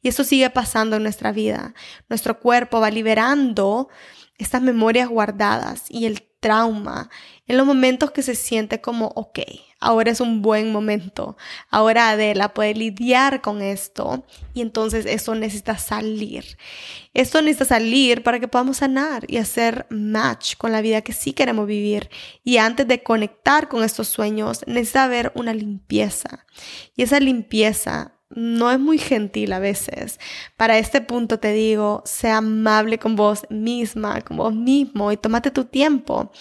Y 0.02 0.08
eso 0.08 0.24
sigue 0.24 0.50
pasando 0.50 0.96
en 0.96 1.04
nuestra 1.04 1.32
vida. 1.32 1.74
Nuestro 2.10 2.40
cuerpo 2.40 2.80
va 2.80 2.90
liberando 2.90 3.90
estas 4.38 4.62
memorias 4.62 5.08
guardadas 5.08 5.84
y 5.90 6.06
el 6.06 6.24
trauma, 6.40 7.10
en 7.46 7.58
los 7.58 7.68
momentos 7.68 8.12
que 8.12 8.24
se 8.24 8.36
siente 8.36 8.82
como, 8.82 9.08
ok, 9.16 9.40
ahora 9.82 10.12
es 10.12 10.22
un 10.22 10.42
buen 10.42 10.72
momento, 10.72 11.36
ahora 11.70 12.12
Adela 12.12 12.54
puede 12.54 12.74
lidiar 12.74 13.42
con 13.42 13.62
esto 13.62 14.24
y 14.54 14.62
entonces 14.62 15.06
eso 15.06 15.36
necesita 15.36 15.78
salir. 15.78 16.58
Esto 17.14 17.42
necesita 17.42 17.66
salir 17.66 18.24
para 18.24 18.40
que 18.40 18.48
podamos 18.48 18.78
sanar 18.78 19.26
y 19.28 19.38
hacer 19.38 19.88
match 19.90 20.56
con 20.56 20.72
la 20.72 20.82
vida 20.82 21.02
que 21.02 21.12
sí 21.12 21.34
queremos 21.34 21.68
vivir. 21.68 22.10
Y 22.44 22.58
antes 22.58 22.88
de 22.88 23.04
conectar 23.04 23.68
con 23.68 23.84
estos 23.84 24.08
sueños, 24.08 24.62
necesita 24.68 25.04
haber 25.04 25.34
una 25.36 25.54
limpieza. 25.54 26.46
Y 26.96 27.04
esa 27.04 27.20
limpieza 27.20 28.21
no 28.36 28.72
es 28.72 28.80
muy 28.80 28.98
gentil 28.98 29.54
a 29.54 29.60
veces. 29.60 30.20
Para 30.58 30.78
este 30.78 31.02
punto 31.02 31.40
te 31.40 31.54
digo, 31.54 32.02
sea 32.06 32.38
amable 32.38 32.98
con 32.98 33.16
vos 33.16 33.46
misma, 33.50 34.22
con 34.22 34.38
vos 34.38 34.54
mismo 34.54 35.12
y 35.12 35.18
tómate 35.18 35.52
tu 35.52 35.66
tiempo. 35.66 36.32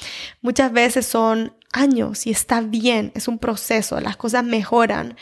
Muchas 0.40 0.72
veces 0.72 1.06
son 1.06 1.54
años 1.72 2.26
y 2.26 2.30
está 2.30 2.60
bien, 2.60 3.12
es 3.14 3.28
un 3.28 3.38
proceso, 3.38 4.00
las 4.00 4.16
cosas 4.16 4.44
mejoran. 4.44 5.16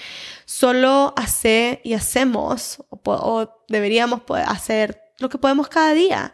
Solo 0.44 1.12
hace 1.16 1.80
y 1.84 1.94
hacemos 1.94 2.84
o, 2.90 3.64
deberíamos 3.68 4.22
hacer 4.46 5.00
lo 5.18 5.28
que 5.28 5.38
podemos 5.38 5.68
cada 5.68 5.92
día. 5.94 6.32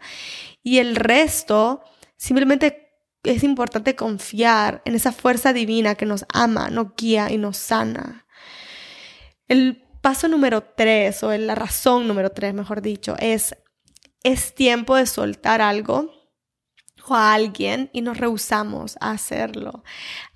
Y 0.63 0.79
el 0.79 0.95
resto, 0.95 1.83
simplemente 2.17 2.85
es 3.23 3.43
importante 3.43 3.95
confiar 3.95 4.81
en 4.85 4.95
esa 4.95 5.11
fuerza 5.11 5.53
divina 5.53 5.95
que 5.95 6.05
nos 6.05 6.25
ama, 6.33 6.69
nos 6.69 6.95
guía 6.95 7.31
y 7.31 7.37
nos 7.37 7.57
sana. 7.57 8.25
El 9.47 9.84
paso 10.05 10.27
número 10.27 10.61
tres, 10.61 11.23
o 11.23 11.35
la 11.35 11.55
razón 11.55 12.07
número 12.07 12.29
tres, 12.29 12.53
mejor 12.53 12.83
dicho, 12.83 13.15
es, 13.17 13.55
es 14.21 14.53
tiempo 14.53 14.95
de 14.95 15.07
soltar 15.07 15.63
algo 15.63 16.11
o 17.07 17.15
a 17.15 17.33
alguien 17.33 17.89
y 17.91 18.01
nos 18.01 18.19
rehusamos 18.19 18.97
a 19.01 19.09
hacerlo. 19.09 19.83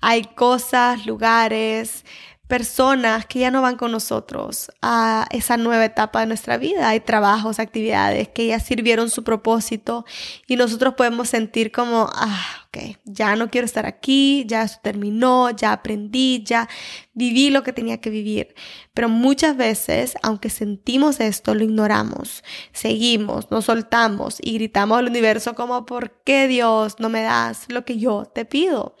Hay 0.00 0.24
cosas, 0.24 1.06
lugares, 1.06 2.04
personas 2.50 3.26
que 3.26 3.38
ya 3.38 3.52
no 3.52 3.62
van 3.62 3.76
con 3.76 3.92
nosotros 3.92 4.72
a 4.82 5.28
esa 5.30 5.56
nueva 5.56 5.84
etapa 5.84 6.18
de 6.20 6.26
nuestra 6.26 6.58
vida. 6.58 6.88
Hay 6.88 6.98
trabajos, 6.98 7.60
actividades 7.60 8.28
que 8.28 8.48
ya 8.48 8.58
sirvieron 8.58 9.08
su 9.08 9.22
propósito 9.22 10.04
y 10.48 10.56
nosotros 10.56 10.94
podemos 10.94 11.28
sentir 11.28 11.70
como, 11.70 12.10
ah, 12.12 12.66
ok, 12.66 12.98
ya 13.04 13.36
no 13.36 13.50
quiero 13.50 13.66
estar 13.66 13.86
aquí, 13.86 14.44
ya 14.48 14.66
terminó, 14.82 15.50
ya 15.50 15.72
aprendí, 15.72 16.42
ya 16.44 16.68
viví 17.14 17.50
lo 17.50 17.62
que 17.62 17.72
tenía 17.72 18.00
que 18.00 18.10
vivir. 18.10 18.56
Pero 18.94 19.08
muchas 19.08 19.56
veces, 19.56 20.14
aunque 20.20 20.50
sentimos 20.50 21.20
esto, 21.20 21.54
lo 21.54 21.62
ignoramos, 21.62 22.42
seguimos, 22.72 23.48
nos 23.52 23.66
soltamos 23.66 24.38
y 24.42 24.54
gritamos 24.54 24.98
al 24.98 25.06
universo 25.06 25.54
como, 25.54 25.86
¿por 25.86 26.10
qué 26.24 26.48
Dios 26.48 26.96
no 26.98 27.10
me 27.10 27.22
das 27.22 27.66
lo 27.68 27.84
que 27.84 27.96
yo 27.96 28.24
te 28.24 28.44
pido? 28.44 28.96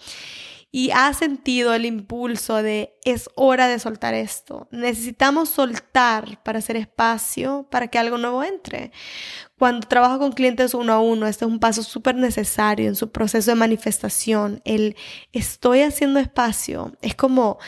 Y 0.72 0.90
has 0.92 1.18
sentido 1.18 1.74
el 1.74 1.84
impulso 1.84 2.62
de 2.62 2.94
es 3.04 3.28
hora 3.34 3.66
de 3.66 3.78
soltar 3.78 4.14
esto. 4.14 4.68
Necesitamos 4.70 5.48
soltar 5.48 6.42
para 6.44 6.60
hacer 6.60 6.76
espacio 6.76 7.66
para 7.70 7.88
que 7.88 7.98
algo 7.98 8.18
nuevo 8.18 8.44
entre. 8.44 8.92
Cuando 9.58 9.88
trabajo 9.88 10.18
con 10.18 10.32
clientes 10.32 10.74
uno 10.74 10.92
a 10.92 11.00
uno, 11.00 11.26
este 11.26 11.44
es 11.44 11.50
un 11.50 11.58
paso 11.58 11.82
súper 11.82 12.14
necesario 12.14 12.88
en 12.88 12.94
su 12.94 13.10
proceso 13.10 13.50
de 13.50 13.56
manifestación. 13.56 14.62
El 14.64 14.96
estoy 15.32 15.82
haciendo 15.82 16.20
espacio 16.20 16.96
es 17.02 17.16
como 17.16 17.58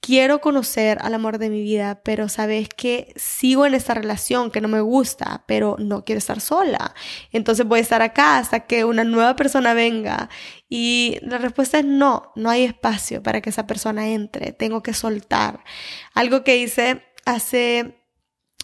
quiero 0.00 0.40
conocer 0.40 0.98
al 1.02 1.14
amor 1.14 1.38
de 1.38 1.50
mi 1.50 1.62
vida, 1.62 2.00
pero 2.02 2.28
sabes 2.28 2.68
que 2.68 3.12
sigo 3.16 3.66
en 3.66 3.74
esta 3.74 3.94
relación 3.94 4.50
que 4.50 4.60
no 4.60 4.68
me 4.68 4.80
gusta, 4.80 5.44
pero 5.46 5.76
no 5.78 6.04
quiero 6.04 6.18
estar 6.18 6.40
sola. 6.40 6.94
Entonces 7.32 7.66
voy 7.66 7.80
a 7.80 7.82
estar 7.82 8.02
acá 8.02 8.38
hasta 8.38 8.60
que 8.60 8.84
una 8.84 9.04
nueva 9.04 9.36
persona 9.36 9.74
venga. 9.74 10.28
Y 10.68 11.18
la 11.22 11.38
respuesta 11.38 11.78
es 11.78 11.84
no, 11.84 12.32
no 12.36 12.50
hay 12.50 12.64
espacio 12.64 13.22
para 13.22 13.40
que 13.40 13.50
esa 13.50 13.66
persona 13.66 14.08
entre, 14.08 14.52
tengo 14.52 14.82
que 14.82 14.94
soltar. 14.94 15.64
Algo 16.14 16.44
que 16.44 16.58
hice 16.58 17.02
hace 17.24 17.98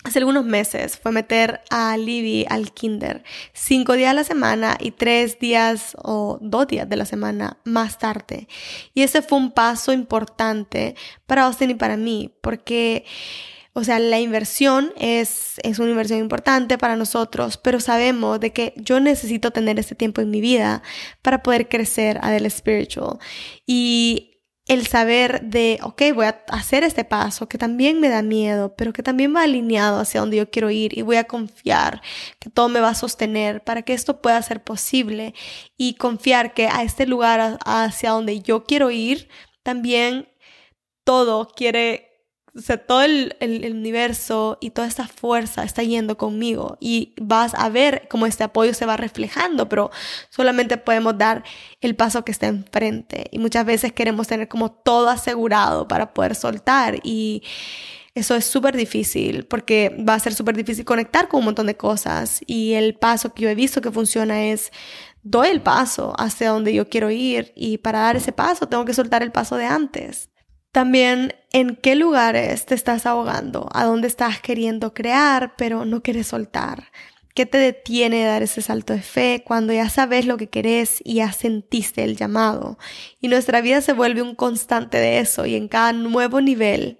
hace 0.04 0.18
algunos 0.18 0.44
meses 0.44 0.98
fue 0.98 1.12
meter 1.12 1.62
a 1.70 1.96
Libby 1.96 2.46
al 2.48 2.72
kinder 2.72 3.24
cinco 3.54 3.94
días 3.94 4.10
a 4.10 4.14
la 4.14 4.24
semana 4.24 4.76
y 4.78 4.90
tres 4.90 5.38
días 5.38 5.96
o 6.02 6.38
dos 6.42 6.66
días 6.66 6.88
de 6.88 6.96
la 6.96 7.06
semana 7.06 7.58
más 7.64 7.98
tarde. 7.98 8.46
Y 8.92 9.02
ese 9.02 9.22
fue 9.22 9.38
un 9.38 9.50
paso 9.50 9.92
importante 9.92 10.94
para 11.26 11.44
Austin 11.44 11.70
y 11.70 11.74
para 11.74 11.96
mí, 11.96 12.36
porque 12.42 13.06
O 13.76 13.82
sea, 13.82 13.98
la 13.98 14.20
inversión 14.20 14.92
es, 14.96 15.54
es 15.64 15.80
una 15.80 15.90
inversión 15.90 16.20
importante 16.20 16.78
para 16.78 16.94
nosotros, 16.94 17.56
pero 17.58 17.80
sabemos 17.80 18.38
de 18.38 18.52
que 18.52 18.72
yo 18.76 19.00
necesito 19.00 19.50
tener 19.50 19.80
este 19.80 19.96
tiempo 19.96 20.20
en 20.20 20.30
mi 20.30 20.40
vida 20.40 20.82
para 21.22 21.42
poder 21.42 21.68
crecer 21.68 22.20
a 22.22 22.30
del 22.30 22.48
spiritual. 22.50 23.18
Y 23.66 24.34
el 24.66 24.86
saber 24.86 25.42
de, 25.42 25.78
ok, 25.82 26.02
voy 26.14 26.26
a 26.26 26.42
hacer 26.48 26.84
este 26.84 27.04
paso 27.04 27.48
que 27.48 27.58
también 27.58 28.00
me 28.00 28.08
da 28.08 28.22
miedo, 28.22 28.74
pero 28.76 28.92
que 28.92 29.02
también 29.02 29.34
va 29.34 29.42
alineado 29.42 29.98
hacia 30.00 30.20
donde 30.20 30.38
yo 30.38 30.50
quiero 30.50 30.70
ir 30.70 30.96
y 30.96 31.02
voy 31.02 31.16
a 31.16 31.24
confiar 31.24 32.00
que 32.38 32.50
todo 32.50 32.68
me 32.68 32.80
va 32.80 32.90
a 32.90 32.94
sostener 32.94 33.62
para 33.62 33.82
que 33.82 33.92
esto 33.92 34.22
pueda 34.22 34.40
ser 34.42 34.62
posible 34.64 35.34
y 35.76 35.94
confiar 35.94 36.54
que 36.54 36.68
a 36.68 36.82
este 36.82 37.06
lugar 37.06 37.58
hacia 37.66 38.10
donde 38.10 38.40
yo 38.40 38.64
quiero 38.64 38.90
ir, 38.90 39.28
también 39.62 40.28
todo 41.04 41.48
quiere 41.48 42.13
o 42.56 42.60
sea, 42.60 42.78
todo 42.78 43.02
el, 43.02 43.34
universo 43.40 44.58
y 44.60 44.70
toda 44.70 44.86
esta 44.86 45.08
fuerza 45.08 45.64
está 45.64 45.82
yendo 45.82 46.16
conmigo 46.16 46.76
y 46.80 47.12
vas 47.20 47.52
a 47.54 47.68
ver 47.68 48.06
cómo 48.08 48.26
este 48.26 48.44
apoyo 48.44 48.74
se 48.74 48.86
va 48.86 48.96
reflejando, 48.96 49.68
pero 49.68 49.90
solamente 50.30 50.76
podemos 50.76 51.18
dar 51.18 51.42
el 51.80 51.96
paso 51.96 52.24
que 52.24 52.30
está 52.30 52.46
enfrente. 52.46 53.26
Y 53.32 53.38
muchas 53.38 53.66
veces 53.66 53.92
queremos 53.92 54.28
tener 54.28 54.48
como 54.48 54.70
todo 54.70 55.08
asegurado 55.08 55.88
para 55.88 56.14
poder 56.14 56.36
soltar 56.36 57.00
y 57.02 57.42
eso 58.14 58.36
es 58.36 58.44
súper 58.44 58.76
difícil 58.76 59.44
porque 59.46 59.96
va 60.08 60.14
a 60.14 60.20
ser 60.20 60.34
súper 60.34 60.56
difícil 60.56 60.84
conectar 60.84 61.26
con 61.26 61.40
un 61.40 61.46
montón 61.46 61.66
de 61.66 61.76
cosas 61.76 62.40
y 62.46 62.74
el 62.74 62.94
paso 62.94 63.34
que 63.34 63.42
yo 63.42 63.48
he 63.48 63.56
visto 63.56 63.80
que 63.80 63.90
funciona 63.90 64.44
es 64.44 64.70
doy 65.24 65.48
el 65.48 65.60
paso 65.62 66.14
hacia 66.18 66.50
donde 66.50 66.72
yo 66.72 66.88
quiero 66.88 67.10
ir 67.10 67.52
y 67.56 67.78
para 67.78 68.00
dar 68.00 68.16
ese 68.16 68.30
paso 68.30 68.68
tengo 68.68 68.84
que 68.84 68.94
soltar 68.94 69.22
el 69.24 69.32
paso 69.32 69.56
de 69.56 69.66
antes. 69.66 70.30
También 70.74 71.36
en 71.52 71.76
qué 71.76 71.94
lugares 71.94 72.66
te 72.66 72.74
estás 72.74 73.06
ahogando, 73.06 73.68
a 73.72 73.84
dónde 73.84 74.08
estás 74.08 74.40
queriendo 74.40 74.92
crear, 74.92 75.54
pero 75.56 75.84
no 75.84 76.02
quieres 76.02 76.26
soltar. 76.26 76.90
¿Qué 77.32 77.46
te 77.46 77.58
detiene 77.58 78.16
de 78.16 78.24
dar 78.24 78.42
ese 78.42 78.60
salto 78.60 78.92
de 78.92 79.00
fe 79.00 79.44
cuando 79.46 79.72
ya 79.72 79.88
sabes 79.88 80.26
lo 80.26 80.36
que 80.36 80.48
querés 80.48 81.00
y 81.04 81.14
ya 81.14 81.30
sentiste 81.30 82.02
el 82.02 82.16
llamado? 82.16 82.76
Y 83.20 83.28
nuestra 83.28 83.60
vida 83.60 83.82
se 83.82 83.92
vuelve 83.92 84.20
un 84.20 84.34
constante 84.34 84.98
de 84.98 85.20
eso 85.20 85.46
y 85.46 85.54
en 85.54 85.68
cada 85.68 85.92
nuevo 85.92 86.40
nivel 86.40 86.98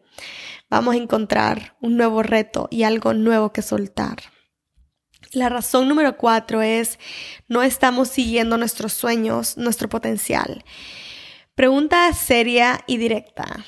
vamos 0.71 0.95
a 0.95 0.99
encontrar 0.99 1.75
un 1.81 1.97
nuevo 1.97 2.23
reto 2.23 2.69
y 2.71 2.85
algo 2.85 3.13
nuevo 3.13 3.53
que 3.53 3.63
soltar. 3.63 4.19
La 5.33 5.49
razón 5.49 5.89
número 5.89 6.17
cuatro 6.17 6.63
es 6.63 7.01
no 7.49 7.65
estamos 7.65 8.07
siguiendo 8.07 8.57
nuestros 8.57 8.93
sueños, 8.93 9.57
nuestro 9.57 9.89
potencial. 9.89 10.65
Pregunta 11.55 12.13
seria 12.15 12.81
y 12.89 12.97
directa. 12.97 13.65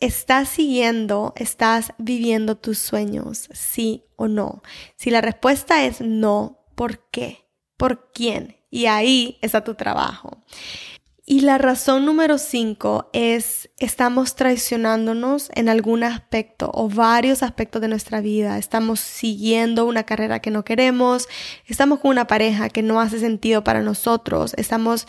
¿Estás 0.00 0.48
siguiendo, 0.48 1.34
estás 1.36 1.92
viviendo 1.96 2.56
tus 2.56 2.78
sueños, 2.78 3.48
sí 3.52 4.06
o 4.16 4.26
no? 4.26 4.62
Si 4.96 5.10
la 5.10 5.20
respuesta 5.20 5.84
es 5.84 6.00
no, 6.00 6.58
¿por 6.74 7.08
qué? 7.10 7.44
¿Por 7.76 8.10
quién? 8.12 8.56
Y 8.70 8.86
ahí 8.86 9.38
está 9.40 9.62
tu 9.62 9.76
trabajo. 9.76 10.42
Y 11.30 11.42
la 11.42 11.58
razón 11.58 12.06
número 12.06 12.38
cinco 12.38 13.10
es 13.12 13.68
estamos 13.78 14.34
traicionándonos 14.34 15.50
en 15.54 15.68
algún 15.68 16.02
aspecto 16.02 16.70
o 16.72 16.88
varios 16.88 17.42
aspectos 17.42 17.82
de 17.82 17.88
nuestra 17.88 18.22
vida. 18.22 18.56
Estamos 18.56 18.98
siguiendo 18.98 19.84
una 19.84 20.04
carrera 20.04 20.40
que 20.40 20.50
no 20.50 20.64
queremos, 20.64 21.28
estamos 21.66 22.00
con 22.00 22.12
una 22.12 22.26
pareja 22.26 22.70
que 22.70 22.82
no 22.82 22.98
hace 22.98 23.20
sentido 23.20 23.62
para 23.62 23.82
nosotros, 23.82 24.54
estamos 24.56 25.06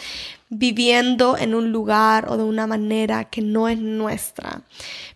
viviendo 0.50 1.38
en 1.38 1.54
un 1.54 1.72
lugar 1.72 2.26
o 2.28 2.36
de 2.36 2.44
una 2.44 2.66
manera 2.66 3.26
que 3.26 3.42
no 3.42 3.70
es 3.70 3.78
nuestra. 3.80 4.64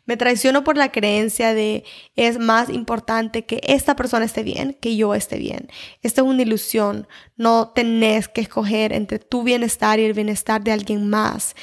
Me 0.06 0.16
traiciono 0.16 0.64
por 0.64 0.78
la 0.78 0.92
creencia 0.92 1.56
de 1.56 1.84
es 2.16 2.38
más 2.38 2.70
importante 2.70 3.46
que 3.46 3.60
esta 3.64 3.96
persona 3.96 4.26
esté 4.26 4.44
bien 4.44 4.78
que 4.80 4.96
yo 4.96 5.16
esté 5.16 5.38
bien. 5.38 5.72
Esta 6.02 6.22
es 6.22 6.28
una 6.28 6.44
ilusión. 6.44 7.08
No 7.36 7.72
tenés 7.74 8.28
que 8.28 8.42
escoger 8.42 8.94
entre 8.94 9.18
tu 9.18 9.42
bienestar 9.44 10.00
y 10.00 10.04
el 10.04 10.14
bienestar 10.14 10.64
de 10.64 10.72
alguien 10.72 11.10
más. 11.10 11.56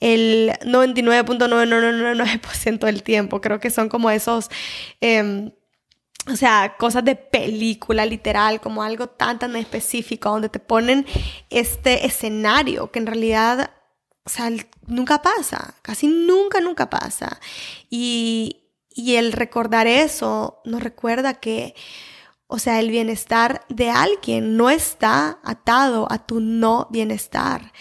El 0.00 0.52
99.9999% 0.64 2.78
del 2.78 3.02
tiempo. 3.02 3.40
Creo 3.40 3.60
que 3.60 3.70
son 3.70 3.88
como 3.88 4.10
esos... 4.10 4.50
Em, 5.00 5.52
o 6.30 6.36
sea, 6.36 6.76
cosas 6.78 7.04
de 7.04 7.16
película 7.16 8.04
literal, 8.04 8.60
como 8.60 8.82
algo 8.82 9.08
tan 9.08 9.38
tan 9.38 9.56
específico, 9.56 10.30
donde 10.30 10.48
te 10.48 10.58
ponen 10.58 11.06
este 11.50 12.06
escenario 12.06 12.90
que 12.90 12.98
en 12.98 13.06
realidad, 13.06 13.70
o 14.24 14.30
sea, 14.30 14.50
nunca 14.86 15.22
pasa, 15.22 15.74
casi 15.82 16.06
nunca, 16.06 16.60
nunca 16.60 16.90
pasa. 16.90 17.40
Y, 17.88 18.64
y 18.90 19.16
el 19.16 19.32
recordar 19.32 19.86
eso 19.86 20.60
nos 20.64 20.82
recuerda 20.82 21.34
que, 21.34 21.74
o 22.46 22.58
sea, 22.58 22.80
el 22.80 22.90
bienestar 22.90 23.64
de 23.68 23.90
alguien 23.90 24.56
no 24.56 24.70
está 24.70 25.38
atado 25.44 26.06
a 26.10 26.26
tu 26.26 26.40
no 26.40 26.88
bienestar. 26.90 27.72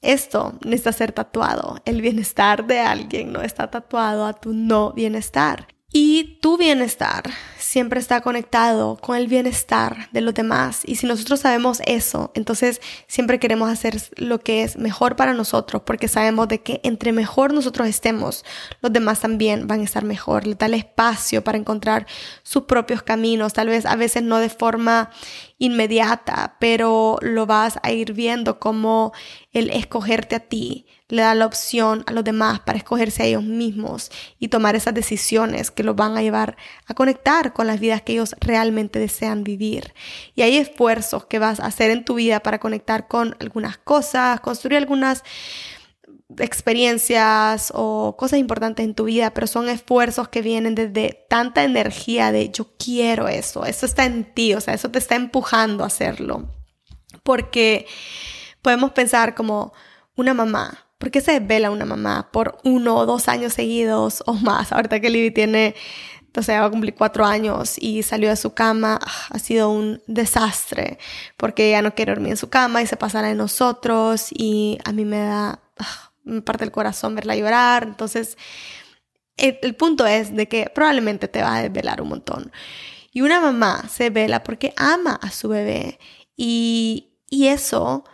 Esto 0.00 0.54
necesita 0.62 0.92
ser 0.92 1.12
tatuado. 1.12 1.78
El 1.86 2.02
bienestar 2.02 2.66
de 2.66 2.80
alguien 2.80 3.32
no 3.32 3.40
está 3.40 3.70
tatuado 3.70 4.26
a 4.26 4.34
tu 4.34 4.52
no 4.52 4.92
bienestar. 4.92 5.68
Y 5.96 6.38
tu 6.40 6.58
bienestar 6.58 7.22
siempre 7.56 8.00
está 8.00 8.20
conectado 8.20 8.96
con 9.00 9.16
el 9.16 9.28
bienestar 9.28 10.08
de 10.10 10.22
los 10.22 10.34
demás. 10.34 10.80
Y 10.84 10.96
si 10.96 11.06
nosotros 11.06 11.38
sabemos 11.38 11.80
eso, 11.86 12.32
entonces 12.34 12.80
siempre 13.06 13.38
queremos 13.38 13.70
hacer 13.70 14.02
lo 14.16 14.40
que 14.40 14.64
es 14.64 14.76
mejor 14.76 15.14
para 15.14 15.34
nosotros, 15.34 15.82
porque 15.86 16.08
sabemos 16.08 16.48
de 16.48 16.62
que 16.62 16.80
entre 16.82 17.12
mejor 17.12 17.54
nosotros 17.54 17.86
estemos, 17.86 18.44
los 18.80 18.92
demás 18.92 19.20
también 19.20 19.68
van 19.68 19.82
a 19.82 19.84
estar 19.84 20.04
mejor. 20.04 20.48
Le 20.48 20.56
da 20.56 20.66
el 20.66 20.74
espacio 20.74 21.44
para 21.44 21.58
encontrar 21.58 22.08
sus 22.42 22.64
propios 22.64 23.04
caminos, 23.04 23.52
tal 23.52 23.68
vez 23.68 23.86
a 23.86 23.94
veces 23.94 24.24
no 24.24 24.38
de 24.38 24.48
forma 24.48 25.10
inmediata, 25.58 26.56
pero 26.58 27.18
lo 27.22 27.46
vas 27.46 27.78
a 27.82 27.92
ir 27.92 28.12
viendo 28.12 28.58
como 28.58 29.12
el 29.52 29.70
escogerte 29.70 30.34
a 30.36 30.40
ti 30.40 30.86
le 31.08 31.22
da 31.22 31.34
la 31.34 31.46
opción 31.46 32.02
a 32.06 32.12
los 32.12 32.24
demás 32.24 32.60
para 32.60 32.78
escogerse 32.78 33.22
a 33.22 33.26
ellos 33.26 33.42
mismos 33.42 34.10
y 34.38 34.48
tomar 34.48 34.74
esas 34.74 34.94
decisiones 34.94 35.70
que 35.70 35.82
los 35.82 35.94
van 35.94 36.16
a 36.16 36.22
llevar 36.22 36.56
a 36.86 36.94
conectar 36.94 37.52
con 37.52 37.66
las 37.66 37.78
vidas 37.78 38.02
que 38.02 38.14
ellos 38.14 38.34
realmente 38.40 38.98
desean 38.98 39.44
vivir. 39.44 39.94
Y 40.34 40.42
hay 40.42 40.56
esfuerzos 40.56 41.26
que 41.26 41.38
vas 41.38 41.60
a 41.60 41.66
hacer 41.66 41.90
en 41.90 42.04
tu 42.04 42.14
vida 42.14 42.40
para 42.40 42.58
conectar 42.58 43.06
con 43.06 43.36
algunas 43.38 43.76
cosas, 43.78 44.40
construir 44.40 44.78
algunas 44.78 45.22
experiencias 46.38 47.72
o 47.74 48.16
cosas 48.16 48.38
importantes 48.38 48.84
en 48.84 48.94
tu 48.94 49.04
vida, 49.04 49.32
pero 49.32 49.46
son 49.46 49.68
esfuerzos 49.68 50.28
que 50.28 50.42
vienen 50.42 50.74
desde 50.74 51.26
tanta 51.28 51.64
energía 51.64 52.32
de 52.32 52.50
yo 52.50 52.68
quiero 52.78 53.28
eso, 53.28 53.64
eso 53.64 53.86
está 53.86 54.04
en 54.04 54.24
ti, 54.24 54.54
o 54.54 54.60
sea, 54.60 54.74
eso 54.74 54.90
te 54.90 54.98
está 54.98 55.14
empujando 55.14 55.84
a 55.84 55.88
hacerlo. 55.88 56.48
Porque 57.22 57.86
podemos 58.62 58.92
pensar 58.92 59.34
como 59.34 59.72
una 60.16 60.34
mamá, 60.34 60.86
¿por 60.98 61.10
qué 61.10 61.20
se 61.20 61.38
desvela 61.38 61.70
una 61.70 61.84
mamá 61.84 62.30
por 62.32 62.58
uno 62.64 62.96
o 62.96 63.06
dos 63.06 63.28
años 63.28 63.52
seguidos 63.52 64.22
o 64.26 64.34
más? 64.34 64.72
Ahorita 64.72 65.00
que 65.00 65.10
Libby 65.10 65.30
tiene, 65.30 65.74
entonces 66.20 66.58
va 66.58 66.64
a 66.64 66.70
cumplir 66.70 66.94
cuatro 66.94 67.24
años 67.24 67.76
y 67.78 68.02
salió 68.02 68.28
de 68.28 68.36
su 68.36 68.54
cama, 68.54 68.98
ah, 69.00 69.26
ha 69.30 69.38
sido 69.38 69.70
un 69.70 70.02
desastre 70.06 70.98
porque 71.36 71.68
ella 71.68 71.82
no 71.82 71.94
quiere 71.94 72.12
dormir 72.12 72.32
en 72.32 72.36
su 72.36 72.48
cama 72.48 72.82
y 72.82 72.86
se 72.86 72.96
pasa 72.96 73.22
de 73.22 73.34
nosotros 73.34 74.28
y 74.30 74.78
a 74.84 74.92
mí 74.92 75.04
me 75.04 75.18
da, 75.18 75.60
ah, 75.78 76.10
me 76.24 76.42
parte 76.42 76.64
el 76.64 76.72
corazón 76.72 77.14
verla 77.14 77.36
llorar. 77.36 77.84
Entonces, 77.84 78.36
el, 79.36 79.74
punto 79.76 80.06
es 80.06 80.34
de 80.34 80.48
que 80.48 80.70
probablemente 80.74 81.28
te 81.28 81.42
va 81.42 81.56
a 81.56 81.62
desvelar 81.62 82.00
un 82.00 82.08
montón. 82.08 82.52
Y 83.12 83.20
una 83.20 83.40
mamá 83.40 83.88
se 83.88 84.10
vela 84.10 84.42
porque 84.42 84.72
ama 84.76 85.18
a 85.22 85.30
su 85.30 85.48
bebé 85.48 85.98
y, 86.36 87.14
y 87.28 87.48
eso 87.48 88.04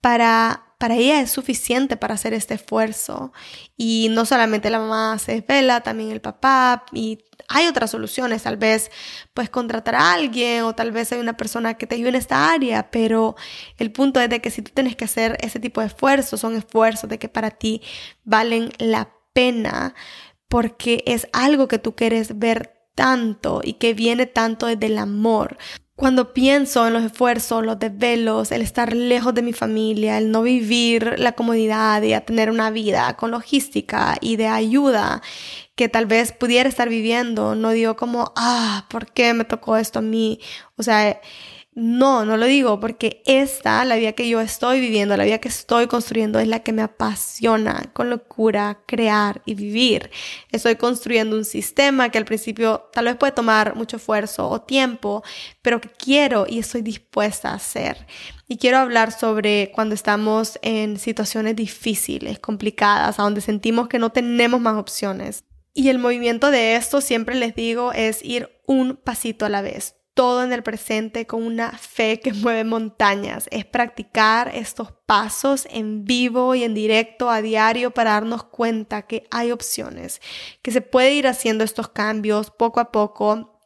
para 0.00 0.69
para 0.80 0.94
ella 0.96 1.20
es 1.20 1.30
suficiente 1.30 1.98
para 1.98 2.14
hacer 2.14 2.32
este 2.32 2.54
esfuerzo. 2.54 3.34
Y 3.76 4.08
no 4.12 4.24
solamente 4.24 4.70
la 4.70 4.78
mamá 4.78 5.18
se 5.18 5.32
desvela, 5.32 5.82
también 5.82 6.10
el 6.10 6.22
papá 6.22 6.86
y 6.90 7.18
hay 7.48 7.66
otras 7.66 7.90
soluciones, 7.90 8.44
tal 8.44 8.56
vez 8.56 8.90
puedes 9.34 9.50
contratar 9.50 9.94
a 9.94 10.14
alguien 10.14 10.62
o 10.62 10.74
tal 10.74 10.90
vez 10.90 11.12
hay 11.12 11.20
una 11.20 11.36
persona 11.36 11.74
que 11.74 11.86
te 11.86 11.96
ayude 11.96 12.08
en 12.08 12.14
esta 12.14 12.50
área, 12.50 12.90
pero 12.90 13.36
el 13.76 13.92
punto 13.92 14.20
es 14.20 14.30
de 14.30 14.40
que 14.40 14.50
si 14.50 14.62
tú 14.62 14.72
tienes 14.72 14.96
que 14.96 15.04
hacer 15.04 15.36
ese 15.42 15.60
tipo 15.60 15.82
de 15.82 15.88
esfuerzos, 15.88 16.40
son 16.40 16.56
esfuerzos 16.56 17.10
de 17.10 17.18
que 17.18 17.28
para 17.28 17.50
ti 17.50 17.82
valen 18.24 18.72
la 18.78 19.10
pena 19.34 19.94
porque 20.48 21.04
es 21.06 21.28
algo 21.34 21.68
que 21.68 21.78
tú 21.78 21.94
quieres 21.94 22.38
ver 22.38 22.72
tanto 22.94 23.60
y 23.62 23.74
que 23.74 23.92
viene 23.92 24.24
tanto 24.24 24.64
desde 24.64 24.86
el 24.86 24.96
amor. 24.96 25.58
Cuando 26.00 26.32
pienso 26.32 26.86
en 26.86 26.94
los 26.94 27.04
esfuerzos, 27.04 27.62
los 27.62 27.78
desvelos, 27.78 28.52
el 28.52 28.62
estar 28.62 28.96
lejos 28.96 29.34
de 29.34 29.42
mi 29.42 29.52
familia, 29.52 30.16
el 30.16 30.30
no 30.30 30.40
vivir 30.40 31.18
la 31.18 31.32
comodidad 31.32 32.00
de 32.00 32.18
tener 32.22 32.48
una 32.50 32.70
vida 32.70 33.18
con 33.18 33.32
logística 33.32 34.16
y 34.22 34.36
de 34.36 34.46
ayuda 34.46 35.20
que 35.74 35.90
tal 35.90 36.06
vez 36.06 36.32
pudiera 36.32 36.70
estar 36.70 36.88
viviendo, 36.88 37.54
no 37.54 37.68
digo 37.72 37.96
como, 37.96 38.32
ah, 38.34 38.86
¿por 38.88 39.12
qué 39.12 39.34
me 39.34 39.44
tocó 39.44 39.76
esto 39.76 39.98
a 39.98 40.02
mí? 40.02 40.40
O 40.78 40.82
sea, 40.82 41.20
No, 41.82 42.26
no 42.26 42.36
lo 42.36 42.44
digo 42.44 42.78
porque 42.78 43.22
esta, 43.24 43.82
la 43.86 43.96
vida 43.96 44.12
que 44.12 44.28
yo 44.28 44.42
estoy 44.42 44.80
viviendo, 44.80 45.16
la 45.16 45.24
vida 45.24 45.38
que 45.38 45.48
estoy 45.48 45.86
construyendo 45.86 46.38
es 46.38 46.46
la 46.46 46.60
que 46.60 46.74
me 46.74 46.82
apasiona 46.82 47.88
con 47.94 48.10
locura 48.10 48.82
crear 48.86 49.40
y 49.46 49.54
vivir. 49.54 50.10
Estoy 50.52 50.76
construyendo 50.76 51.36
un 51.36 51.46
sistema 51.46 52.10
que 52.10 52.18
al 52.18 52.26
principio 52.26 52.90
tal 52.92 53.06
vez 53.06 53.16
puede 53.16 53.32
tomar 53.32 53.76
mucho 53.76 53.96
esfuerzo 53.96 54.46
o 54.50 54.60
tiempo, 54.60 55.24
pero 55.62 55.80
que 55.80 55.88
quiero 55.88 56.44
y 56.46 56.58
estoy 56.58 56.82
dispuesta 56.82 57.48
a 57.48 57.54
hacer. 57.54 58.06
Y 58.46 58.58
quiero 58.58 58.76
hablar 58.76 59.10
sobre 59.10 59.72
cuando 59.74 59.94
estamos 59.94 60.58
en 60.60 60.98
situaciones 60.98 61.56
difíciles, 61.56 62.38
complicadas, 62.40 63.18
a 63.18 63.22
donde 63.22 63.40
sentimos 63.40 63.88
que 63.88 63.98
no 63.98 64.12
tenemos 64.12 64.60
más 64.60 64.76
opciones. 64.76 65.44
Y 65.72 65.88
el 65.88 65.98
movimiento 65.98 66.50
de 66.50 66.76
esto, 66.76 67.00
siempre 67.00 67.36
les 67.36 67.54
digo, 67.54 67.94
es 67.94 68.22
ir 68.22 68.50
un 68.66 68.96
pasito 68.96 69.46
a 69.46 69.48
la 69.48 69.62
vez 69.62 69.94
todo 70.14 70.42
en 70.42 70.52
el 70.52 70.62
presente 70.62 71.26
con 71.26 71.42
una 71.42 71.72
fe 71.72 72.20
que 72.20 72.32
mueve 72.34 72.64
montañas. 72.64 73.48
Es 73.50 73.64
practicar 73.64 74.50
estos 74.54 74.92
pasos 75.06 75.66
en 75.70 76.04
vivo 76.04 76.54
y 76.54 76.64
en 76.64 76.74
directo 76.74 77.30
a 77.30 77.42
diario 77.42 77.90
para 77.90 78.12
darnos 78.12 78.44
cuenta 78.44 79.02
que 79.02 79.26
hay 79.30 79.52
opciones, 79.52 80.20
que 80.62 80.72
se 80.72 80.80
puede 80.80 81.14
ir 81.14 81.26
haciendo 81.26 81.64
estos 81.64 81.88
cambios 81.88 82.50
poco 82.50 82.80
a 82.80 82.92
poco 82.92 83.59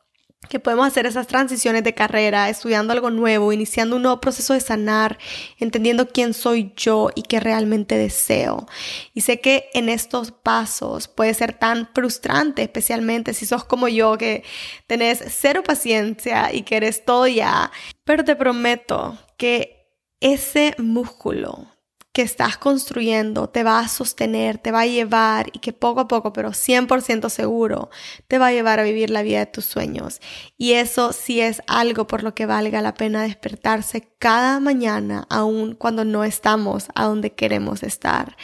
que 0.49 0.61
podemos 0.61 0.87
hacer 0.87 1.07
esas 1.07 1.27
transiciones 1.27 1.85
de 1.85 1.95
carrera, 1.95 2.49
estudiando 2.49 2.93
algo 2.93 3.11
nuevo, 3.11 3.53
iniciando 3.53 3.97
un 3.97 4.03
nuevo 4.03 4.21
proceso 4.21 4.55
de 4.55 4.61
sanar, 4.61 5.19
entendiendo 5.59 6.09
quién 6.09 6.35
soy 6.35 6.73
yo 6.77 7.11
y 7.15 7.23
qué 7.23 7.41
realmente 7.41 7.97
deseo. 7.97 8.67
Y 9.13 9.23
sé 9.23 9.41
que 9.41 9.69
en 9.75 9.89
estos 9.89 10.31
pasos 10.31 11.09
puede 11.09 11.35
ser 11.35 11.53
tan 11.53 11.89
frustrante, 11.95 12.63
especialmente 12.63 13.35
si 13.35 13.47
sos 13.47 13.65
como 13.65 13.89
yo, 13.89 14.19
que 14.19 14.45
tenés 14.87 15.23
cero 15.29 15.63
paciencia 15.65 16.53
y 16.53 16.63
que 16.63 16.77
eres 16.77 17.05
todo 17.05 17.27
ya, 17.27 17.71
pero 18.05 18.25
te 18.25 18.37
prometo 18.37 19.19
que 19.37 19.89
ese 20.21 20.75
músculo 20.79 21.74
que 22.15 22.23
estás 22.23 22.57
construyendo 22.57 23.49
te 23.49 23.65
va 23.65 23.81
a 23.81 23.89
sostener, 23.89 24.59
te 24.59 24.71
va 24.71 24.83
a 24.83 24.87
llevar 24.87 25.49
y 25.53 25.59
que 25.59 25.73
poco 25.73 25.99
a 25.99 26.07
poco, 26.07 26.33
pero 26.33 26.51
100% 26.51 27.29
seguro, 27.29 27.91
te 28.29 28.39
va 28.39 28.47
a 28.47 28.53
llevar 28.53 28.79
a 28.79 28.85
vivir 28.85 29.11
la 29.11 29.23
vida 29.23 29.41
de 29.41 29.47
tus 29.47 29.65
sueños. 29.65 30.21
Y 30.57 30.75
eso 30.75 31.13
sí 31.13 31.41
es 31.41 31.61
algo 31.67 32.07
por 32.07 32.23
lo 32.23 32.33
que 32.33 32.47
valga 32.47 32.81
la 32.83 32.95
pena 32.95 33.25
despertarse 33.25 34.13
cada 34.21 34.61
mañana, 34.61 35.27
aun 35.29 35.75
cuando 35.75 36.05
no 36.05 36.23
estamos 36.23 36.87
a 36.95 37.07
donde 37.07 37.35
queremos 37.35 37.83
estar. 37.83 38.37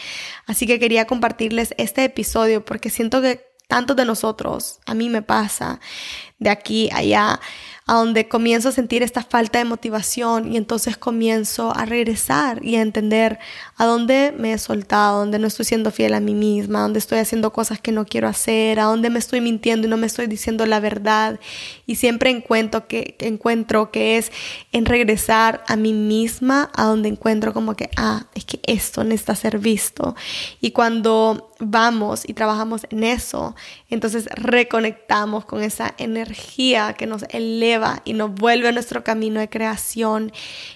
Así 0.49 0.67
que 0.67 0.81
quería 0.81 1.07
compartirles 1.07 1.73
este 1.79 2.03
episodio 2.03 2.65
porque 2.65 2.91
siento 2.91 3.23
que 3.23 3.51
tantos 3.69 3.95
de 3.95 4.05
nosotros, 4.05 4.81
a 4.85 4.95
mí 4.95 5.09
me 5.09 5.23
pasa, 5.23 5.79
de 6.41 6.51
aquí 6.51 6.91
allá, 6.93 7.39
a 7.91 7.95
donde 7.95 8.29
comienzo 8.29 8.69
a 8.69 8.73
sentir 8.73 9.03
esta 9.03 9.25
falta 9.25 9.59
de 9.59 9.65
motivación 9.65 10.53
y 10.53 10.57
entonces 10.57 10.97
comienzo 10.97 11.77
a 11.77 11.87
regresar 11.87 12.65
y 12.65 12.77
a 12.77 12.83
entender 12.83 13.41
a 13.77 13.85
dónde 13.85 14.33
me 14.39 14.53
he 14.53 14.59
soltado, 14.59 15.19
dónde 15.19 15.41
no 15.41 15.49
estoy 15.49 15.65
siendo 15.65 15.91
fiel 15.91 16.15
a 16.15 16.21
mí 16.21 16.33
misma, 16.33 16.83
dónde 16.83 17.01
estoy 17.01 17.19
haciendo 17.19 17.53
cosas 17.53 17.81
que 17.81 17.91
no 17.91 18.07
quiero 18.07 18.29
hacer, 18.29 18.79
a 18.79 18.85
dónde 18.85 19.11
me 19.11 19.19
estoy 19.19 19.41
mintiendo 19.41 19.89
y 19.89 19.91
no 19.91 19.97
me 19.97 20.07
estoy 20.07 20.29
diciendo 20.29 20.67
la 20.67 20.79
verdad. 20.79 21.41
Y 21.85 21.97
siempre 21.97 22.31
encuentro 22.31 22.87
que, 22.87 23.17
encuentro 23.19 23.91
que 23.91 24.19
es 24.19 24.31
en 24.71 24.87
regresar 24.87 25.65
a 25.67 25.75
mí 25.75 25.93
misma, 25.93 26.71
a 26.77 26.85
donde 26.85 27.09
encuentro 27.09 27.53
como 27.53 27.75
que, 27.75 27.91
ah, 27.97 28.27
es 28.37 28.45
que 28.45 28.61
esto 28.69 29.03
necesita 29.03 29.35
ser 29.35 29.59
visto. 29.59 30.15
Y 30.61 30.71
cuando 30.71 31.50
vamos 31.61 32.29
y 32.29 32.35
trabajamos 32.35 32.87
en 32.91 33.05
eso, 33.05 33.55
entonces 33.89 34.27
reconectamos 34.35 35.45
con 35.45 35.63
esa 35.63 35.95
energía 35.99 36.95
que 36.95 37.07
nos 37.07 37.25
eleva 37.31 38.03
y 38.05 38.15
nos 38.15 38.35
vuelve 38.35 38.69
a 38.69 38.73
nuestro 38.73 39.05
camino 39.05 39.41
de 39.41 39.49
creación 39.49 40.33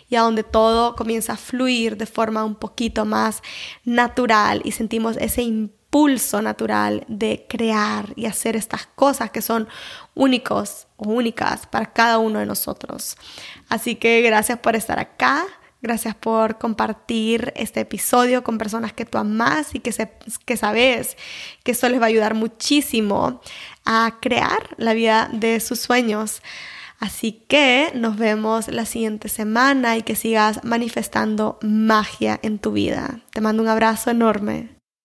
y 0.09 0.17
a 0.17 0.21
donde 0.21 0.43
todo 0.43 0.95
comienza 0.95 1.35
a 1.35 1.37
fluir 1.37 1.97
de 1.97 2.07
forma 2.07 2.45
un 2.45 2.55
poquito 2.55 3.05
más 3.05 3.43
natural 3.85 4.61
y 4.65 4.73
sentimos 4.73 5.17
ese 5.17 5.43
impulso 5.43 6.43
natural 6.43 7.05
de 7.09 7.47
crear 7.49 8.13
y 8.17 8.27
hacer 8.27 8.57
estas 8.57 8.87
cosas 8.87 9.31
que 9.31 9.43
son 9.43 9.69
únicos 10.15 10.87
o 10.97 11.09
únicas 11.09 11.67
para 11.67 11.93
cada 11.93 12.19
uno 12.19 12.41
de 12.41 12.47
nosotros. 12.47 13.17
Así 13.69 13.95
que 13.95 14.21
gracias 14.21 14.59
por 14.59 14.77
estar 14.77 14.99
acá. 14.99 15.45
Gracias 15.85 16.15
por 16.15 16.57
compartir 16.57 17.53
este 17.57 17.81
episodio 17.81 18.43
con 18.43 18.57
personas 18.57 18.95
que 18.95 19.05
tú 19.05 19.19
amas 19.19 19.75
y 19.75 19.81
que, 19.81 19.93
que 20.47 20.57
sabes 20.57 21.19
que 21.63 21.73
esto 21.73 21.91
les 21.91 22.01
va 22.01 22.05
a 22.05 22.09
ayudar 22.09 22.33
muchísimo 22.33 23.43
a 23.85 24.17
crear 24.23 24.71
la 24.79 24.95
vida 24.95 25.29
de 25.31 25.61
sus 25.61 25.81
sueños. 25.81 26.41
Así 27.01 27.45
que 27.49 27.93
nos 27.95 28.17
vemos 28.17 28.69
la 28.69 28.87
siguiente 28.87 29.29
semana 29.29 29.99
y 29.99 30.03
que 30.03 30.17
sigas 30.17 30.65
manifestando 30.65 31.59
magia 31.61 32.41
en 32.43 32.59
tu 32.59 32.73
vida. 32.73 33.21
Te 33.35 33.43
mando 33.43 33.63
un 33.63 33.69
abrazo 33.69 34.11
enorme. 34.11 34.71